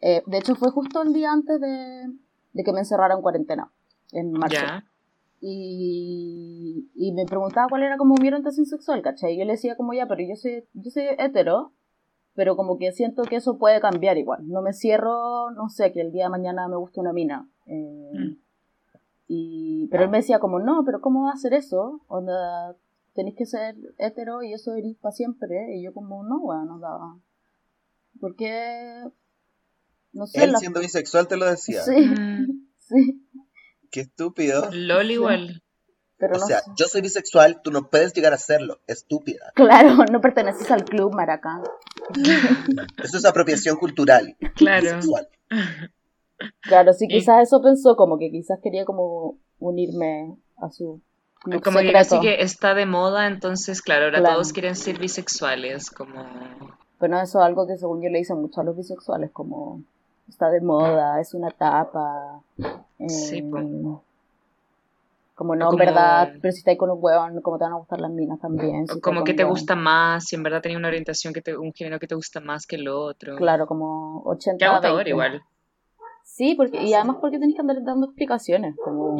Eh, 0.00 0.22
de 0.26 0.38
hecho, 0.38 0.54
fue 0.56 0.70
justo 0.70 1.02
el 1.02 1.12
día 1.12 1.32
antes 1.32 1.60
de, 1.60 2.06
de 2.52 2.64
que 2.64 2.72
me 2.72 2.80
encerrara 2.80 3.14
en 3.14 3.22
cuarentena, 3.22 3.70
en 4.12 4.32
marzo. 4.32 4.56
Ya. 4.56 4.84
Y, 5.40 6.88
y 6.94 7.12
me 7.12 7.24
preguntaba 7.24 7.68
cuál 7.68 7.82
era 7.82 7.96
como 7.96 8.14
mi 8.20 8.26
orientación 8.28 8.66
sexual, 8.66 9.02
¿cachai? 9.02 9.34
Y 9.34 9.38
yo 9.38 9.44
le 9.44 9.52
decía 9.52 9.76
como 9.76 9.92
ya, 9.94 10.06
pero 10.06 10.22
yo 10.28 10.34
soy, 10.36 10.64
yo 10.74 10.90
soy 10.90 11.04
hetero, 11.18 11.72
pero 12.34 12.56
como 12.56 12.78
que 12.78 12.92
siento 12.92 13.22
que 13.22 13.36
eso 13.36 13.58
puede 13.58 13.80
cambiar 13.80 14.18
igual. 14.18 14.46
No 14.48 14.60
me 14.62 14.72
cierro, 14.72 15.50
no 15.52 15.68
sé, 15.68 15.92
que 15.92 16.00
el 16.00 16.12
día 16.12 16.24
de 16.24 16.30
mañana 16.30 16.68
me 16.68 16.76
guste 16.76 17.00
una 17.00 17.12
mina. 17.12 17.48
Eh, 17.66 18.10
Mm. 18.12 18.45
Y, 19.28 19.88
pero 19.90 20.04
él 20.04 20.10
me 20.10 20.18
decía 20.18 20.38
como, 20.38 20.58
no, 20.60 20.82
pero 20.84 21.00
¿cómo 21.00 21.24
va 21.24 21.32
a 21.32 21.36
ser 21.36 21.54
eso? 21.54 22.02
Onda, 22.08 22.76
tenéis 23.14 23.36
que 23.36 23.46
ser 23.46 23.74
hetero 23.98 24.42
y 24.42 24.52
eso 24.52 24.74
eres 24.74 24.96
para 24.98 25.12
siempre. 25.12 25.76
Y 25.76 25.84
yo 25.84 25.92
como, 25.92 26.22
no, 26.24 26.40
bueno, 26.40 26.64
no 26.64 26.78
daba. 26.78 27.18
¿Por 28.20 28.36
qué? 28.36 29.02
No 30.12 30.26
sé, 30.26 30.44
Él 30.44 30.52
la- 30.52 30.58
siendo 30.58 30.80
bisexual 30.80 31.28
te 31.28 31.36
lo 31.36 31.46
decía. 31.46 31.82
Sí, 31.82 31.92
Mm, 32.08 32.66
sí, 32.78 33.28
Qué 33.90 34.00
estúpido. 34.00 34.68
LOL 34.72 35.10
igual. 35.10 35.62
pero 36.18 36.36
O 36.36 36.38
no 36.40 36.46
sea, 36.46 36.60
sé. 36.60 36.70
yo 36.76 36.86
soy 36.86 37.00
bisexual, 37.02 37.60
tú 37.62 37.70
no 37.70 37.88
puedes 37.90 38.12
llegar 38.14 38.32
a 38.32 38.38
serlo. 38.38 38.80
Estúpida. 38.86 39.52
Claro, 39.54 39.96
no 40.12 40.20
perteneces 40.20 40.70
al 40.70 40.84
club 40.84 41.14
Maracán. 41.14 41.62
Eso 43.02 43.18
es 43.18 43.24
apropiación 43.24 43.76
cultural. 43.76 44.36
Claro. 44.54 44.82
Bisexual. 44.82 45.28
Claro, 46.62 46.92
sí, 46.92 47.06
Y- 47.10 47.20
quizás 47.20 47.42
eso 47.48 47.62
pensó, 47.62 47.96
como 47.96 48.18
que 48.18 48.30
quizás 48.30 48.58
quería 48.62 48.84
como 48.84 49.36
unirme 49.58 50.36
a 50.58 50.70
su 50.70 51.00
club 51.42 51.62
Como 51.62 51.78
que 51.78 51.86
secreto. 51.86 52.16
casi 52.16 52.20
que 52.20 52.42
está 52.42 52.74
de 52.74 52.86
moda, 52.86 53.26
entonces, 53.26 53.82
claro, 53.82 54.06
ahora 54.06 54.20
Claro. 54.20 54.34
todos 54.36 54.52
quieren 54.52 54.74
ser 54.76 54.98
bisexuales, 54.98 55.90
como... 55.90 56.24
Pero 56.98 57.16
eso 57.20 57.38
es 57.40 57.44
algo 57.44 57.66
que 57.66 57.76
según 57.76 58.02
yo 58.02 58.08
le 58.08 58.18
dicen 58.18 58.40
mucho 58.40 58.60
a 58.60 58.64
los 58.64 58.76
bisexuales, 58.76 59.30
como 59.30 59.82
está 60.28 60.48
de 60.50 60.60
moda, 60.60 61.20
es 61.20 61.34
una 61.34 61.48
etapa. 61.48 62.40
eh, 62.98 63.08
Sí, 63.08 63.42
po. 63.42 64.02
Como 65.34 65.54
no, 65.54 65.70
en 65.70 65.76
verdad, 65.76 66.32
pero 66.40 66.52
si 66.52 66.60
estás 66.60 66.78
con 66.78 66.90
un 66.90 66.98
hueón, 66.98 67.42
como 67.42 67.58
te 67.58 67.64
van 67.64 67.74
a 67.74 67.76
gustar 67.76 68.00
las 68.00 68.10
minas 68.10 68.40
también. 68.40 68.86
si 68.86 68.98
como 69.02 69.22
que 69.22 69.34
te 69.34 69.44
hueón. 69.44 69.54
gusta 69.54 69.76
más, 69.76 70.24
si 70.24 70.34
en 70.36 70.42
verdad 70.42 70.62
tenía 70.62 70.78
una 70.78 70.88
orientación, 70.88 71.34
que 71.34 71.42
te, 71.42 71.54
un 71.54 71.74
género 71.74 71.98
que 71.98 72.06
te 72.06 72.14
gusta 72.14 72.40
más 72.40 72.66
que 72.66 72.76
el 72.76 72.88
otro. 72.88 73.36
Claro, 73.36 73.66
como 73.66 74.22
80 74.24 74.58
Qué 74.58 74.64
agotador 74.64 75.04
20. 75.04 75.10
igual. 75.10 75.42
Sí, 76.26 76.54
porque, 76.56 76.82
y 76.82 76.92
además 76.92 77.18
porque 77.20 77.38
tenés 77.38 77.54
que 77.54 77.60
andar 77.60 77.82
dando 77.82 78.06
explicaciones, 78.08 78.74
como... 78.84 79.16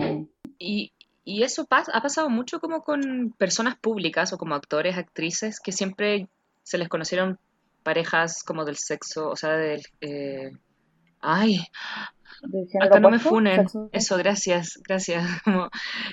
Y, 0.59 0.92
y 1.25 1.42
eso 1.45 1.64
pas- 1.66 1.88
ha 1.92 2.03
pasado 2.03 2.29
mucho 2.29 2.61
como 2.61 2.83
con 2.83 3.33
personas 3.38 3.77
públicas 3.79 4.33
o 4.33 4.38
como 4.38 4.55
actores, 4.55 4.97
actrices, 4.99 5.61
que 5.61 5.73
siempre 5.73 6.29
se 6.62 6.79
les 6.79 6.88
conocieron 6.88 7.38
parejas 7.83 8.42
como 8.42 8.64
del 8.64 8.77
sexo, 8.77 9.31
o 9.31 9.37
sea, 9.37 9.53
del... 9.53 9.83
eh, 10.01 10.51
Ay, 11.21 11.61
acá 12.81 13.01
no 13.01 13.09
me 13.11 13.19
funen. 13.19 13.66
Eso, 13.92 14.16
gracias, 14.19 14.81
gracias. 14.87 15.25
Como- 15.45 15.71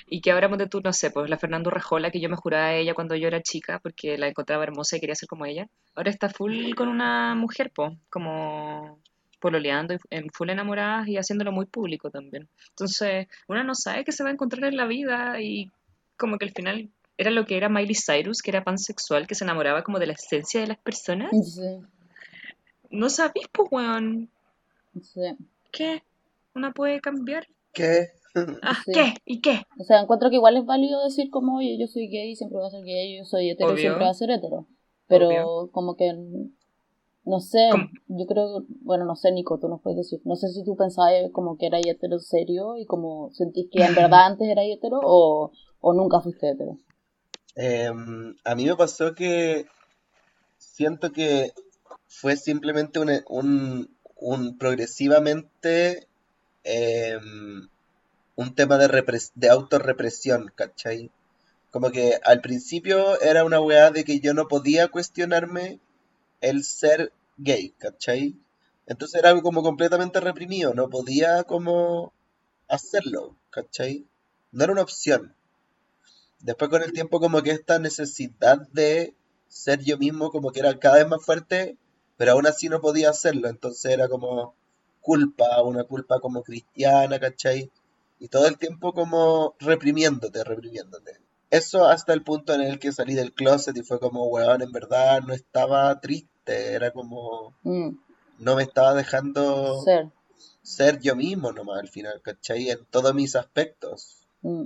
y 0.08 0.20
que 0.20 0.30
ahora 0.32 0.48
ponte 0.48 0.68
tú, 0.68 0.80
no 0.82 0.92
sé, 0.92 1.10
pues 1.10 1.28
la 1.28 1.38
Fernando 1.38 1.70
Rajola, 1.70 2.10
que 2.10 2.20
yo 2.20 2.28
me 2.30 2.36
juraba 2.36 2.66
a 2.66 2.74
ella 2.74 2.94
cuando 2.94 3.14
yo 3.16 3.28
era 3.28 3.42
chica, 3.42 3.80
porque 3.82 4.16
la 4.16 4.28
encontraba 4.28 4.62
hermosa 4.62 4.96
y 4.96 5.00
quería 5.00 5.14
ser 5.16 5.28
como 5.28 5.44
ella. 5.44 5.66
Ahora 5.94 6.10
está 6.10 6.28
full 6.28 6.74
con 6.76 6.88
una 6.88 7.34
mujer, 7.34 7.70
po, 7.74 7.90
como 8.10 9.00
pololeando, 9.44 9.92
y 9.92 9.98
en 10.08 10.30
full 10.30 10.48
enamoradas 10.48 11.06
y 11.06 11.18
haciéndolo 11.18 11.52
muy 11.52 11.66
público 11.66 12.10
también. 12.10 12.48
Entonces, 12.70 13.26
uno 13.46 13.62
no 13.62 13.74
sabe 13.74 14.02
qué 14.04 14.10
se 14.12 14.22
va 14.22 14.30
a 14.30 14.32
encontrar 14.32 14.64
en 14.64 14.78
la 14.78 14.86
vida 14.86 15.38
y 15.42 15.70
como 16.16 16.38
que 16.38 16.46
al 16.46 16.52
final 16.52 16.88
era 17.18 17.30
lo 17.30 17.44
que 17.44 17.58
era 17.58 17.68
Miley 17.68 17.94
Cyrus, 17.94 18.40
que 18.40 18.50
era 18.50 18.64
pansexual, 18.64 19.26
que 19.26 19.34
se 19.34 19.44
enamoraba 19.44 19.84
como 19.84 19.98
de 19.98 20.06
la 20.06 20.14
esencia 20.14 20.60
de 20.62 20.66
las 20.68 20.78
personas. 20.78 21.30
Sí, 21.54 21.60
No 22.90 23.10
sabís, 23.10 23.46
pues, 23.52 23.68
weón, 23.70 24.30
sí. 25.02 25.20
¿qué? 25.70 26.02
Una 26.54 26.72
puede 26.72 27.00
cambiar. 27.00 27.46
¿Qué? 27.74 28.08
Ah, 28.62 28.74
Sí. 28.84 28.92
¿qué? 28.92 29.14
¿Y 29.26 29.40
qué? 29.42 29.62
O 29.78 29.84
sea, 29.84 30.00
encuentro 30.00 30.30
que 30.30 30.36
igual 30.36 30.56
es 30.56 30.64
válido 30.64 31.04
decir 31.04 31.28
como, 31.30 31.58
oye, 31.58 31.76
yo 31.78 31.86
soy 31.86 32.08
gay, 32.08 32.34
siempre 32.34 32.56
voy 32.58 32.66
a 32.66 32.70
ser 32.70 32.82
gay, 32.84 33.18
yo 33.18 33.24
soy 33.24 33.50
hetero, 33.50 33.68
Obvio. 33.70 33.78
siempre 33.82 34.00
voy 34.04 34.10
a 34.10 34.14
ser 34.14 34.30
hetero. 34.30 34.66
Pero 35.06 35.26
Obvio. 35.28 35.70
como 35.70 35.96
que, 35.96 36.10
no 37.24 37.40
sé, 37.40 37.58
yo 38.08 38.26
creo, 38.26 38.64
bueno, 38.82 39.04
no 39.04 39.16
sé, 39.16 39.32
Nico, 39.32 39.58
tú 39.58 39.68
nos 39.68 39.80
puedes 39.82 39.98
decir, 39.98 40.20
no 40.24 40.36
sé 40.36 40.48
si 40.48 40.64
tú 40.64 40.76
pensabas 40.76 41.14
como 41.32 41.56
que 41.56 41.66
eras 41.66 41.82
hetero 41.86 42.18
serio 42.20 42.76
y 42.76 42.86
como 42.86 43.30
sentís 43.32 43.68
que 43.70 43.82
en 43.84 43.94
verdad 43.96 44.26
antes 44.26 44.48
eras 44.48 44.66
hetero 44.68 45.00
o, 45.02 45.50
o 45.80 45.92
nunca 45.94 46.20
fuiste 46.20 46.50
hetero. 46.50 46.78
Em, 47.56 48.36
a 48.44 48.54
mí 48.54 48.64
me 48.66 48.76
pasó 48.76 49.14
que 49.14 49.66
siento 50.58 51.12
que 51.12 51.52
fue 52.08 52.36
simplemente 52.36 52.98
un, 53.00 53.10
un, 53.28 53.88
un 54.16 54.58
progresivamente 54.58 56.08
em, 56.64 57.68
un 58.36 58.54
tema 58.54 58.78
de, 58.78 58.88
repres- 58.88 59.32
de 59.34 59.50
autorrepresión, 59.50 60.52
¿cachai? 60.56 61.10
Como 61.70 61.90
que 61.90 62.18
al 62.24 62.40
principio 62.40 63.20
era 63.20 63.44
una 63.44 63.60
weá 63.60 63.90
de 63.90 64.04
que 64.04 64.20
yo 64.20 64.34
no 64.34 64.48
podía 64.48 64.88
cuestionarme 64.88 65.80
el 66.40 66.64
ser 66.64 67.12
gay, 67.36 67.70
¿cachai? 67.78 68.36
Entonces 68.86 69.18
era 69.18 69.30
algo 69.30 69.42
como 69.42 69.62
completamente 69.62 70.20
reprimido, 70.20 70.74
no 70.74 70.88
podía 70.90 71.44
como 71.44 72.12
hacerlo, 72.68 73.36
¿cachai? 73.50 74.06
No 74.52 74.64
era 74.64 74.72
una 74.72 74.82
opción. 74.82 75.34
Después 76.40 76.70
con 76.70 76.82
el 76.82 76.92
tiempo 76.92 77.20
como 77.20 77.42
que 77.42 77.52
esta 77.52 77.78
necesidad 77.78 78.68
de 78.72 79.14
ser 79.48 79.80
yo 79.80 79.96
mismo 79.96 80.30
como 80.30 80.52
que 80.52 80.60
era 80.60 80.78
cada 80.78 80.96
vez 80.96 81.08
más 81.08 81.24
fuerte, 81.24 81.78
pero 82.16 82.32
aún 82.32 82.46
así 82.46 82.68
no 82.68 82.80
podía 82.80 83.10
hacerlo, 83.10 83.48
entonces 83.48 83.92
era 83.92 84.08
como 84.08 84.54
culpa, 85.00 85.62
una 85.62 85.84
culpa 85.84 86.20
como 86.20 86.42
cristiana, 86.42 87.18
¿cachai? 87.18 87.70
Y 88.18 88.28
todo 88.28 88.46
el 88.46 88.58
tiempo 88.58 88.92
como 88.92 89.54
reprimiéndote, 89.58 90.44
reprimiéndote. 90.44 91.23
Eso 91.56 91.86
hasta 91.86 92.12
el 92.12 92.22
punto 92.24 92.52
en 92.52 92.62
el 92.62 92.78
que 92.80 92.90
salí 92.90 93.14
del 93.14 93.32
closet 93.32 93.76
y 93.76 93.82
fue 93.82 94.00
como, 94.00 94.26
weón, 94.26 94.60
en 94.62 94.72
verdad 94.72 95.20
no 95.22 95.32
estaba 95.32 96.00
triste, 96.00 96.74
era 96.74 96.90
como, 96.90 97.54
Mm, 97.62 97.90
no 98.38 98.56
me 98.56 98.62
estaba 98.64 98.92
dejando 98.94 99.80
ser. 99.82 100.10
ser 100.62 100.98
yo 101.00 101.14
mismo 101.14 101.52
nomás 101.52 101.78
al 101.80 101.88
final, 101.88 102.20
¿cachai? 102.22 102.70
En 102.70 102.84
todos 102.86 103.14
mis 103.14 103.36
aspectos. 103.36 104.26
mm. 104.42 104.64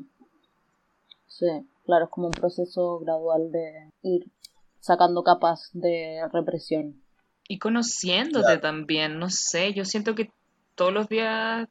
Sí, 1.26 1.47
claro, 1.84 2.07
es 2.07 2.11
como 2.11 2.28
un 2.28 2.32
proceso 2.32 2.99
gradual 3.01 3.53
de 3.53 3.93
ir 4.03 4.26
sacando 4.80 5.22
capas 5.22 5.70
de 5.74 6.20
represión. 6.32 7.03
Y 7.49 7.59
conociéndote 7.59 8.45
Claro. 8.47 8.61
también, 8.61 9.18
no 9.18 9.28
sé, 9.30 9.72
yo 9.74 9.84
siento 9.84 10.14
que 10.14 10.32
todos 10.74 10.93
los 10.93 11.09
días 11.09 11.68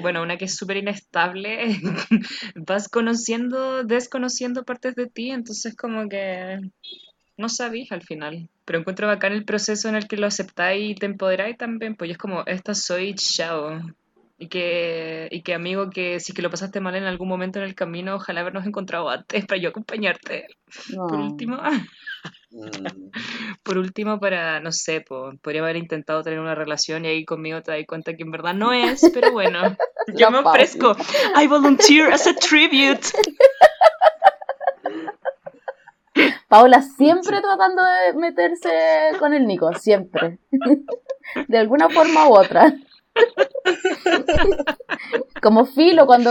bueno, 0.00 0.22
una 0.22 0.36
que 0.36 0.46
es 0.46 0.56
súper 0.56 0.76
inestable, 0.76 1.80
vas 2.54 2.88
conociendo, 2.88 3.84
desconociendo 3.84 4.64
partes 4.64 4.94
de 4.94 5.06
ti, 5.06 5.30
entonces 5.30 5.76
como 5.76 6.08
que 6.08 6.60
no 7.36 7.48
sabís 7.48 7.90
al 7.92 8.02
final. 8.02 8.48
Pero 8.64 8.80
encuentro 8.80 9.06
bacán 9.06 9.32
el 9.32 9.44
proceso 9.44 9.88
en 9.88 9.94
el 9.94 10.06
que 10.06 10.16
lo 10.16 10.26
aceptáis 10.26 10.90
y 10.90 10.94
te 10.94 11.06
empoderáis 11.06 11.56
también, 11.56 11.96
pues 11.96 12.10
es 12.10 12.18
como, 12.18 12.44
esta 12.46 12.74
soy 12.74 13.14
chao. 13.14 13.80
Y 14.40 14.48
que, 14.48 15.28
y 15.32 15.42
que 15.42 15.54
amigo, 15.54 15.90
que 15.90 16.20
si 16.20 16.32
que 16.32 16.42
lo 16.42 16.50
pasaste 16.50 16.80
mal 16.80 16.94
en 16.94 17.04
algún 17.04 17.28
momento 17.28 17.58
en 17.58 17.64
el 17.64 17.74
camino, 17.74 18.14
ojalá 18.14 18.40
habernos 18.40 18.66
encontrado 18.66 19.10
antes 19.10 19.46
para 19.46 19.60
yo 19.60 19.70
acompañarte. 19.70 20.46
Por 20.94 21.18
último, 21.18 21.58
Mm, 22.50 22.60
por 23.62 23.78
último 23.78 24.18
para, 24.18 24.60
no 24.60 24.72
sé, 24.72 25.02
po, 25.02 25.32
podría 25.42 25.62
haber 25.62 25.76
intentado 25.76 26.22
tener 26.22 26.40
una 26.40 26.54
relación 26.54 27.04
y 27.04 27.08
ahí 27.08 27.24
conmigo 27.24 27.62
te 27.62 27.72
das 27.72 27.84
cuenta 27.86 28.14
que 28.14 28.22
en 28.22 28.30
verdad 28.30 28.54
no 28.54 28.72
es, 28.72 29.10
pero 29.12 29.32
bueno, 29.32 29.60
yo 30.14 30.30
me 30.30 30.38
ofrezco. 30.38 30.96
I 31.40 31.46
volunteer 31.46 32.12
as 32.12 32.26
a 32.26 32.34
tribute. 32.34 33.08
Paula 36.48 36.82
siempre 36.82 37.40
tratando 37.42 37.82
de 37.84 38.14
meterse 38.14 38.70
con 39.18 39.34
el 39.34 39.46
Nico, 39.46 39.72
siempre. 39.74 40.38
De 41.46 41.58
alguna 41.58 41.90
forma 41.90 42.26
u 42.26 42.34
otra. 42.34 42.72
Como 45.42 45.66
filo, 45.66 46.06
cuando, 46.06 46.30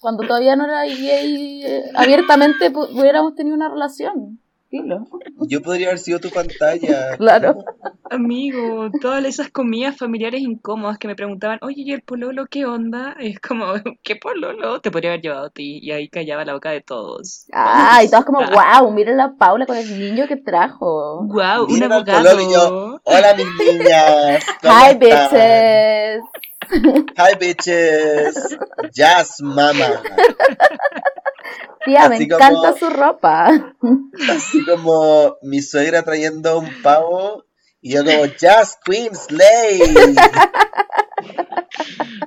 cuando 0.00 0.26
todavía 0.26 0.56
no 0.56 0.64
era 0.64 0.82
gay, 0.84 1.62
eh, 1.64 1.84
abiertamente 1.94 2.72
hubiéramos 2.74 3.34
tenido 3.34 3.54
una 3.54 3.68
relación. 3.68 4.39
Filo, 4.70 5.04
Yo 5.48 5.60
podría 5.62 5.88
haber 5.88 5.98
sido 5.98 6.20
tu 6.20 6.30
pantalla. 6.30 7.16
claro. 7.16 7.56
Amigo, 8.08 8.88
todas 9.00 9.24
esas 9.24 9.50
comidas 9.50 9.96
familiares 9.96 10.40
incómodas 10.42 10.98
que 10.98 11.06
me 11.08 11.14
preguntaban, 11.16 11.58
oye, 11.62 11.82
¿y 11.82 11.92
el 11.92 12.02
pololo 12.02 12.46
qué 12.50 12.64
onda? 12.66 13.14
Es 13.20 13.38
como, 13.40 13.66
¿qué 14.02 14.16
pololo? 14.16 14.80
Te 14.80 14.90
podría 14.90 15.10
haber 15.10 15.22
llevado 15.22 15.46
a 15.46 15.50
ti 15.50 15.78
y 15.82 15.90
ahí 15.92 16.08
callaba 16.08 16.44
la 16.44 16.54
boca 16.54 16.70
de 16.70 16.80
todos. 16.82 17.46
Ah, 17.52 18.00
y 18.04 18.08
todos 18.10 18.24
como, 18.24 18.40
wow, 18.40 18.90
miren 18.92 19.16
la 19.16 19.34
Paula 19.36 19.66
con 19.66 19.76
el 19.76 19.98
niño 19.98 20.26
que 20.28 20.36
trajo. 20.36 21.24
Wow, 21.26 21.66
un 21.68 21.80
pololo 21.80 22.40
y 22.40 22.52
yo, 22.52 22.60
abogado. 22.60 23.00
Hola 23.04 23.34
mis 23.34 23.46
niñas. 23.58 24.44
¿cómo 24.62 24.74
Hi, 24.74 24.90
están? 24.92 24.98
bitches. 24.98 26.20
Hi 27.16 27.34
bitches. 27.38 28.58
Jazz 28.92 29.40
mama. 29.40 30.00
Tía, 31.84 32.08
me 32.08 32.16
encanta 32.16 32.48
como- 32.50 32.76
su 32.76 32.90
ropa. 32.90 33.74
Así 34.30 34.64
como 34.64 35.36
mi 35.42 35.62
suegra 35.62 36.02
trayendo 36.02 36.58
un 36.58 36.68
pavo 36.82 37.44
y 37.80 37.94
yo 37.94 38.04
como 38.04 38.26
Jazz 38.26 38.78
Queen 38.84 39.14
Slay. 39.14 39.80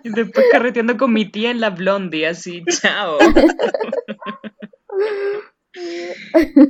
Y 0.03 0.09
después 0.09 0.45
carreteando 0.51 0.97
con 0.97 1.13
mi 1.13 1.29
tía 1.29 1.51
en 1.51 1.59
la 1.61 1.69
blondie, 1.69 2.27
así, 2.27 2.63
chao. 2.81 3.17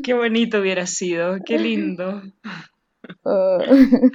Qué 0.03 0.13
bonito 0.13 0.59
hubiera 0.59 0.85
sido, 0.87 1.37
qué 1.45 1.57
lindo. 1.59 2.21
Uh, 3.23 4.09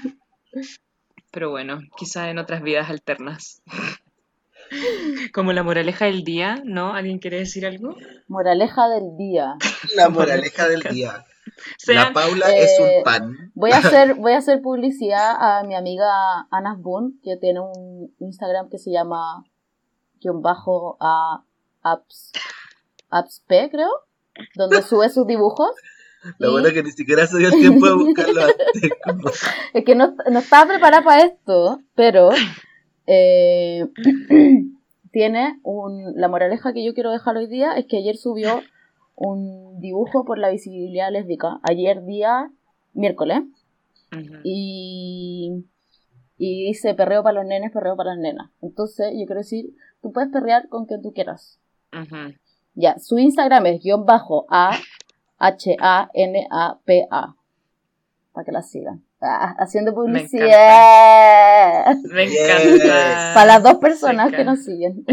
Pero 1.31 1.51
bueno, 1.51 1.81
quizás 1.97 2.29
en 2.29 2.39
otras 2.39 2.63
vidas 2.63 2.89
alternas. 2.91 3.63
Como 5.35 5.53
la 5.53 5.63
moraleja 5.63 6.07
del 6.07 6.25
día, 6.25 6.61
¿no? 6.65 6.95
¿Alguien 6.95 7.19
quiere 7.19 7.39
decir 7.39 7.67
algo? 7.67 7.95
moraleja 8.29 8.89
del 8.89 9.17
día. 9.17 9.55
La 9.97 10.09
moraleja 10.09 10.69
del 10.69 10.83
día. 10.83 11.25
Sean 11.79 12.09
La 12.09 12.13
Paula 12.13 12.51
eh, 12.51 12.65
es 12.65 12.79
un 12.79 13.03
pan. 13.05 13.53
Voy 13.55 13.71
a 13.73 13.79
hacer, 13.79 14.15
voy 14.15 14.33
a 14.33 14.39
hacer 14.39 14.61
publicidad 14.61 15.35
a 15.39 15.63
mi 15.65 15.75
amiga 15.75 16.07
Ana 16.51 16.75
Boone, 16.79 17.13
que 17.23 17.37
tiene 17.37 17.61
un 17.61 18.15
Instagram 18.21 18.69
que 18.69 18.79
se 18.79 18.91
llama 18.93 19.45
guion 20.21 20.43
bajo 20.43 20.97
a 21.01 21.43
apps, 21.83 22.33
appsp, 23.11 23.49
creo, 23.71 23.91
donde 24.57 24.83
sube 24.83 25.09
sus 25.09 25.27
dibujos. 25.27 25.71
Lo 26.39 26.49
Y- 26.49 26.53
bueno 26.53 26.69
es 26.69 26.75
que 26.75 26.83
ni 26.83 26.91
siquiera 26.91 27.27
se 27.27 27.39
dio 27.39 27.49
el 27.49 27.55
tiempo 27.61 27.87
de 27.87 27.95
buscarlo 28.05 28.43
antes. 28.43 28.91
como- 29.05 29.31
Es 29.73 29.85
que 29.85 29.95
no, 29.95 30.15
no 30.31 30.39
estaba 30.41 30.67
preparada 30.69 31.03
para 31.03 31.23
esto, 31.25 31.81
pero 31.95 32.29
eh, 33.09 33.87
tiene 35.13 35.59
un... 35.63 36.15
La 36.15 36.29
moraleja 36.29 36.73
que 36.73 36.85
yo 36.85 36.95
quiero 36.95 37.11
dejar 37.11 37.37
hoy 37.37 37.47
día 37.47 37.73
es 37.73 37.87
que 37.87 37.97
ayer 37.97 38.17
subió 38.17 38.61
un 39.17 39.81
dibujo 39.81 40.25
por 40.25 40.39
la 40.39 40.51
visibilidad 40.51 41.11
lésbica. 41.11 41.59
Ayer 41.63 42.05
día 42.05 42.51
miércoles. 42.93 43.43
Y, 44.45 45.65
y 46.39 46.67
dice 46.67 46.95
perreo 46.95 47.23
para 47.23 47.41
los 47.41 47.47
nenes, 47.47 47.73
perreo 47.73 47.97
para 47.97 48.11
las 48.11 48.19
nenas. 48.19 48.51
Entonces 48.63 49.13
yo 49.13 49.27
quiero 49.27 49.41
decir, 49.41 49.75
tú 50.03 50.13
puedes 50.13 50.31
perrear 50.31 50.69
con 50.69 50.87
quien 50.87 51.03
tú 51.03 51.13
quieras. 51.13 51.59
Ya, 52.75 52.99
su 52.99 53.19
Instagram 53.19 53.67
es 53.67 53.83
guion 53.83 54.05
bajo 54.05 54.47
A 54.49 54.77
H 55.39 55.77
A 55.81 56.11
N 56.15 56.47
A 56.51 56.79
P 56.85 57.07
A. 57.11 57.35
Para 58.33 58.45
que 58.45 58.53
la 58.53 58.63
sigan. 58.63 59.08
Ah, 59.21 59.55
haciendo 59.59 59.91
Me 59.93 59.97
publicidad. 59.97 60.49
Me 62.13 62.25
encanta. 62.25 63.33
Para 63.35 63.47
las 63.47 63.63
dos 63.63 63.75
personas 63.77 64.31
Me 64.31 64.37
que 64.37 64.45
nos 64.45 64.65
siguen. 64.65 65.05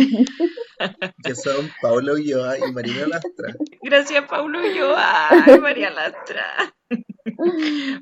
Que 1.24 1.36
son 1.36 1.72
Paula 1.82 2.14
Ulloa 2.14 2.58
y 2.60 2.72
Marina 2.72 3.08
Lastra. 3.08 3.56
Gracias, 3.82 4.26
Paulo 4.30 4.64
y 4.66 4.76
yo. 4.76 4.94
Ay, 4.96 5.60
María 5.60 5.90
Lastra. 5.90 6.44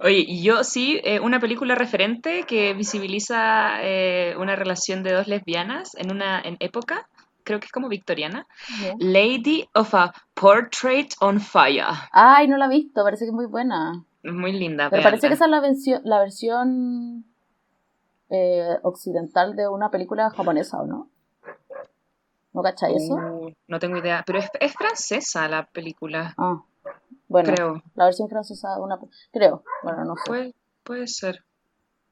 Oye, 0.01 0.25
y 0.27 0.43
yo 0.43 0.63
sí, 0.63 0.99
eh, 1.03 1.19
una 1.19 1.39
película 1.39 1.75
referente 1.75 2.43
que 2.43 2.73
visibiliza 2.73 3.81
eh, 3.81 4.35
una 4.37 4.55
relación 4.55 5.03
de 5.03 5.13
dos 5.13 5.27
lesbianas 5.27 5.95
en 5.95 6.11
una 6.11 6.41
en 6.41 6.57
época, 6.59 7.07
creo 7.43 7.59
que 7.59 7.67
es 7.67 7.71
como 7.71 7.87
victoriana. 7.87 8.45
Lady 8.99 9.67
of 9.73 9.93
a 9.93 10.13
Portrait 10.33 11.13
on 11.21 11.39
Fire. 11.39 11.85
Ay, 12.11 12.47
no 12.47 12.57
la 12.57 12.65
he 12.65 12.69
visto, 12.69 13.03
parece 13.03 13.25
que 13.25 13.29
es 13.29 13.33
muy 13.33 13.45
buena. 13.45 14.03
Es 14.23 14.33
muy 14.33 14.51
linda. 14.53 14.89
Pero 14.89 15.03
parece 15.03 15.27
que 15.27 15.33
esa 15.33 15.45
es 15.45 15.51
la, 15.51 15.59
versión 15.59 16.01
la 16.05 16.19
versión 16.19 17.25
eh, 18.29 18.77
occidental 18.83 19.55
de 19.55 19.67
una 19.67 19.91
película 19.91 20.29
japonesa, 20.31 20.81
¿o 20.81 20.85
no? 20.87 21.09
¿No 22.53 22.61
cachai 22.61 22.95
eso? 22.95 23.15
Uh, 23.15 23.51
no 23.67 23.79
tengo 23.79 23.97
idea, 23.97 24.23
pero 24.25 24.39
es, 24.39 24.49
es 24.59 24.73
francesa 24.73 25.47
la 25.47 25.65
película, 25.65 26.33
Ah, 26.37 26.63
bueno, 27.27 27.51
creo. 27.53 27.83
la 27.95 28.05
versión 28.05 28.29
francesa 28.29 28.75
de 28.75 28.81
una... 28.81 28.99
Creo, 29.31 29.63
bueno, 29.81 30.05
no 30.05 30.15
sé. 30.15 30.23
Puede, 30.27 30.55
puede 30.83 31.07
ser. 31.07 31.43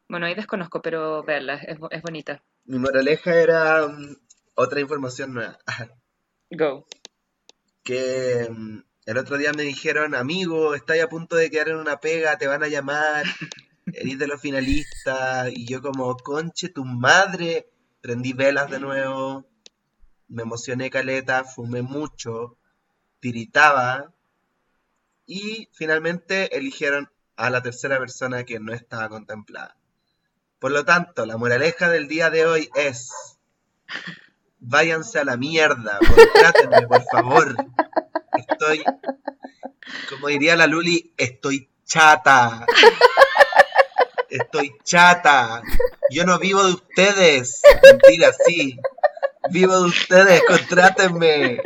Bueno, 0.10 0.26
ahí 0.26 0.34
desconozco, 0.36 0.82
pero 0.82 1.24
es, 1.28 1.80
bo- 1.80 1.92
es 1.92 2.02
bonita. 2.02 2.42
Mi 2.66 2.80
moraleja 2.80 3.36
era 3.36 3.88
mm, 3.88 4.16
otra 4.56 4.80
información 4.82 5.34
nueva. 5.34 5.58
Go. 6.52 6.86
Que 7.84 8.48
mm, 8.50 8.80
el 9.06 9.18
otro 9.18 9.38
día 9.38 9.52
me 9.54 9.64
dijeron, 9.64 10.14
amigo, 10.14 10.76
estás 10.76 11.00
a 11.00 11.10
punto 11.10 11.36
de 11.36 11.50
quedar 11.50 11.70
en 11.70 11.78
una 11.78 12.00
pega, 12.00 12.38
te 12.38 12.48
van 12.48 12.64
a 12.64 12.68
llamar, 12.68 13.26
eres 13.94 14.20
de 14.20 14.28
los 14.28 14.40
finalistas. 14.40 15.50
Y 15.52 15.66
yo 15.66 15.82
como, 15.82 16.16
conche, 16.18 16.70
tu 16.70 16.86
madre, 16.86 17.70
prendí 18.02 18.34
velas 18.34 18.70
de 18.70 18.80
nuevo, 18.80 19.48
me 20.28 20.44
emocioné 20.44 20.90
caleta, 20.90 21.44
fumé 21.44 21.82
mucho, 21.82 22.58
tiritaba. 23.20 24.14
Y 25.26 25.70
finalmente 25.72 26.56
eligieron 26.56 27.10
a 27.38 27.50
la 27.50 27.64
tercera 27.64 27.98
persona 27.98 28.44
que 28.44 28.60
no 28.60 28.74
estaba 28.74 29.10
contemplada. 29.10 29.78
Por 30.60 30.72
lo 30.72 30.86
tanto, 30.86 31.26
la 31.26 31.38
moraleja 31.38 31.90
del 31.90 32.08
día 32.08 32.30
de 32.30 32.46
hoy 32.46 32.70
es, 32.76 33.10
váyanse 34.60 35.18
a 35.18 35.26
la 35.26 35.38
mierda, 35.38 35.98
contrátenme, 36.08 36.88
por 36.88 37.04
favor. 37.12 37.56
Estoy, 38.62 38.84
como 40.08 40.28
diría 40.28 40.56
la 40.56 40.68
Luli, 40.68 41.16
estoy 41.18 41.68
chata. 41.84 42.68
Estoy 44.30 44.76
chata. 44.84 45.64
Yo 46.12 46.26
no 46.26 46.38
vivo 46.38 46.64
de 46.64 46.74
ustedes. 46.74 47.60
Mentira, 47.84 48.32
sí. 48.46 48.78
Vivo 49.50 49.74
de 49.80 49.86
ustedes, 49.88 50.44
contrátenme. 50.48 51.60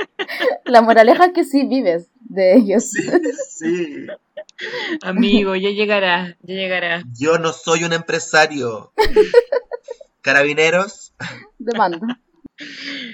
La 0.63 0.81
moraleja 0.81 1.25
es 1.25 1.33
que 1.33 1.43
sí 1.43 1.67
vives 1.67 2.07
de 2.21 2.55
ellos. 2.55 2.89
Sí, 2.91 3.03
sí. 3.49 4.07
Amigo, 5.01 5.57
ya 5.57 5.71
llegará, 5.71 6.37
ya 6.43 6.55
llegará. 6.55 7.03
Yo 7.19 7.39
no 7.39 7.51
soy 7.51 7.83
un 7.83 7.91
empresario. 7.91 8.93
Carabineros. 10.21 11.13
Demanda. 11.59 12.21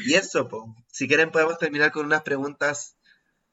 Y 0.05 0.13
eso, 0.13 0.47
po. 0.47 0.75
Si 0.91 1.07
quieren 1.07 1.32
podemos 1.32 1.57
terminar 1.57 1.91
con 1.91 2.05
unas 2.05 2.21
preguntas 2.21 2.95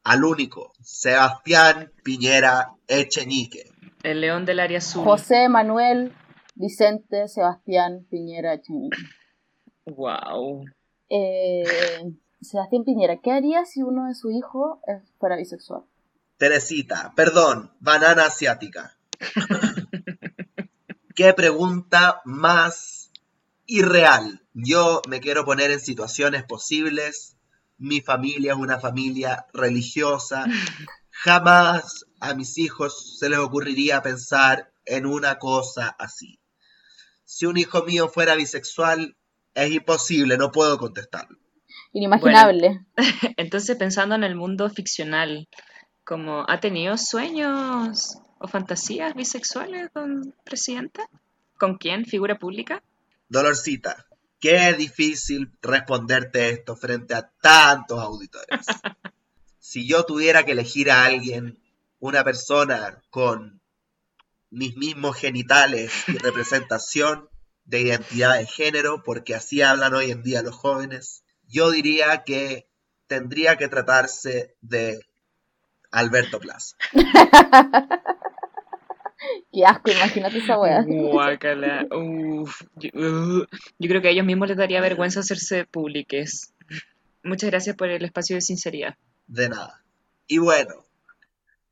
al 0.09 0.25
único. 0.25 0.73
Sebastián 0.83 1.93
Piñera 2.03 2.73
Echenique. 2.87 3.71
El 4.03 4.21
león 4.21 4.45
del 4.45 4.61
área 4.61 4.79
azul. 4.79 5.05
José, 5.05 5.49
Manuel, 5.49 6.13
Vicente, 6.55 7.29
Sebastián, 7.29 8.07
Piñera, 8.11 8.55
Echenique. 8.55 8.97
Wow. 9.87 10.65
Eh, 11.09 11.65
Sebastián 12.41 12.85
Piñera, 12.85 13.19
¿qué 13.23 13.33
haría 13.33 13.65
si 13.65 13.83
uno 13.83 14.07
de 14.07 14.15
sus 14.15 14.33
hijos 14.33 14.79
fuera 15.19 15.37
bisexual? 15.37 15.83
Teresita, 16.37 17.13
perdón, 17.17 17.73
banana 17.81 18.27
asiática. 18.27 18.97
¿Qué 21.15 21.35
pregunta 21.35 22.23
más 22.25 22.99
irreal. 23.69 24.43
Yo 24.55 25.03
me 25.09 25.21
quiero 25.21 25.45
poner 25.45 25.71
en 25.71 25.79
situaciones 25.79 26.43
posibles. 26.43 27.37
Mi 27.79 28.01
familia 28.01 28.53
es 28.53 28.59
una 28.59 28.79
familia 28.81 29.47
religiosa. 29.53 30.45
Jamás 31.11 32.05
a 32.21 32.35
mis 32.35 32.59
hijos 32.59 33.19
se 33.19 33.29
les 33.29 33.39
ocurriría 33.39 34.03
pensar 34.03 34.73
en 34.85 35.07
una 35.07 35.39
cosa 35.39 35.89
así. 35.99 36.41
Si 37.25 37.47
un 37.47 37.57
hijo 37.57 37.85
mío 37.85 38.09
fuera 38.09 38.35
bisexual, 38.35 39.17
es 39.55 39.73
imposible, 39.73 40.37
no 40.39 40.51
puedo 40.51 40.79
contestarlo. 40.79 41.39
Inimaginable. 41.93 42.87
Entonces, 43.37 43.77
pensando 43.77 44.15
en 44.15 44.25
el 44.25 44.35
mundo 44.35 44.69
ficcional, 44.71 45.49
como 46.05 46.45
¿ha 46.49 46.61
tenido 46.61 46.97
sueños 46.97 48.19
o 48.39 48.49
fantasías 48.49 49.15
bisexuales 49.15 49.91
con 49.93 50.35
presidente? 50.45 51.03
¿Con 51.59 51.77
quién? 51.77 52.07
¿Figura 52.07 52.39
pública? 52.39 52.83
Dolorcita, 53.29 54.07
qué 54.41 54.73
difícil 54.75 55.53
responderte 55.63 56.51
esto 56.51 56.77
frente 56.77 57.15
a 57.15 57.31
tantos 57.41 58.01
auditores. 58.01 58.67
si 59.59 59.87
yo 59.87 60.05
tuviera 60.05 60.45
que 60.45 60.53
elegir 60.53 60.91
a 60.91 61.05
alguien, 61.05 61.59
una 61.99 62.25
persona 62.25 63.03
con 63.11 63.61
mis 64.51 64.77
mismos 64.77 65.17
genitales 65.17 65.93
y 66.09 66.17
representación 66.19 67.29
de 67.65 67.81
identidad 67.83 68.39
de 68.39 68.47
género, 68.47 69.03
porque 69.05 69.35
así 69.35 69.61
hablan 69.61 69.95
hoy 69.95 70.11
en 70.11 70.23
día 70.23 70.43
los 70.43 70.55
jóvenes, 70.55 71.23
yo 71.47 71.71
diría 71.71 72.25
que 72.25 72.69
tendría 73.07 73.57
que 73.57 73.69
tratarse 73.69 74.57
de 74.61 75.05
Alberto 75.91 76.41
Plaza. 76.41 76.77
Qué 79.53 79.65
asco, 79.65 79.91
imagínate 79.91 80.39
esa 80.39 80.59
weá. 80.59 80.83
Guácala. 80.87 81.87
Uf. 81.91 82.63
Yo, 82.77 82.91
uh, 82.95 83.47
yo 83.79 83.89
creo 83.89 84.03
que 84.03 84.09
a 84.09 84.11
ellos 84.11 84.27
mismos 84.27 84.49
les 84.49 84.59
daría 84.59 84.81
vergüenza 84.81 85.21
hacerse 85.21 85.65
públiques. 85.65 86.53
Muchas 87.23 87.51
gracias 87.51 87.77
por 87.77 87.89
el 87.89 88.05
espacio 88.05 88.37
de 88.37 88.43
sinceridad. 88.43 88.97
De 89.27 89.49
nada. 89.49 89.83
Y 90.27 90.39
bueno, 90.39 90.85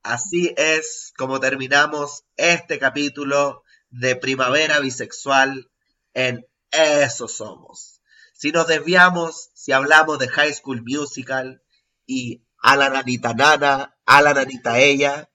así 0.03 0.55
es 0.57 1.12
como 1.16 1.41
terminamos 1.41 2.24
este 2.37 2.79
capítulo 2.79 3.62
de 3.91 4.16
Primavera 4.16 4.81
Bisexual 4.81 5.68
en 6.14 6.47
Eso 6.70 7.29
Somos. 7.29 8.01
Si 8.33 8.53
nos 8.53 8.66
desviamos, 8.66 9.51
si 9.55 9.72
hablamos 9.72 10.18
de 10.18 10.29
High 10.29 10.53
School 10.53 10.83
Musical 10.83 11.62
y 12.07 12.43
a 12.59 12.77
la 12.77 12.91
nanita 12.91 13.35
nana, 13.35 13.97
a 14.05 14.22
la 14.22 14.35
nanita 14.35 14.79
ella, 14.79 15.29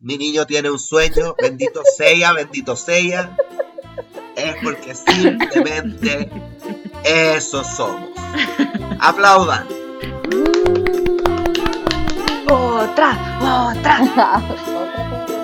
mi 0.00 0.16
niño 0.16 0.46
tiene 0.46 0.70
un 0.70 0.78
sueño, 0.78 1.34
bendito 1.40 1.82
sea, 1.96 2.32
bendito 2.32 2.74
sea, 2.74 3.36
es 4.34 4.54
porque 4.62 4.94
simplemente 4.94 6.30
eso 7.04 7.62
somos. 7.64 8.10
Aplaudan. 8.98 9.66
Otra, 12.48 13.70
otra. 13.72 14.42
Otra 14.80 15.36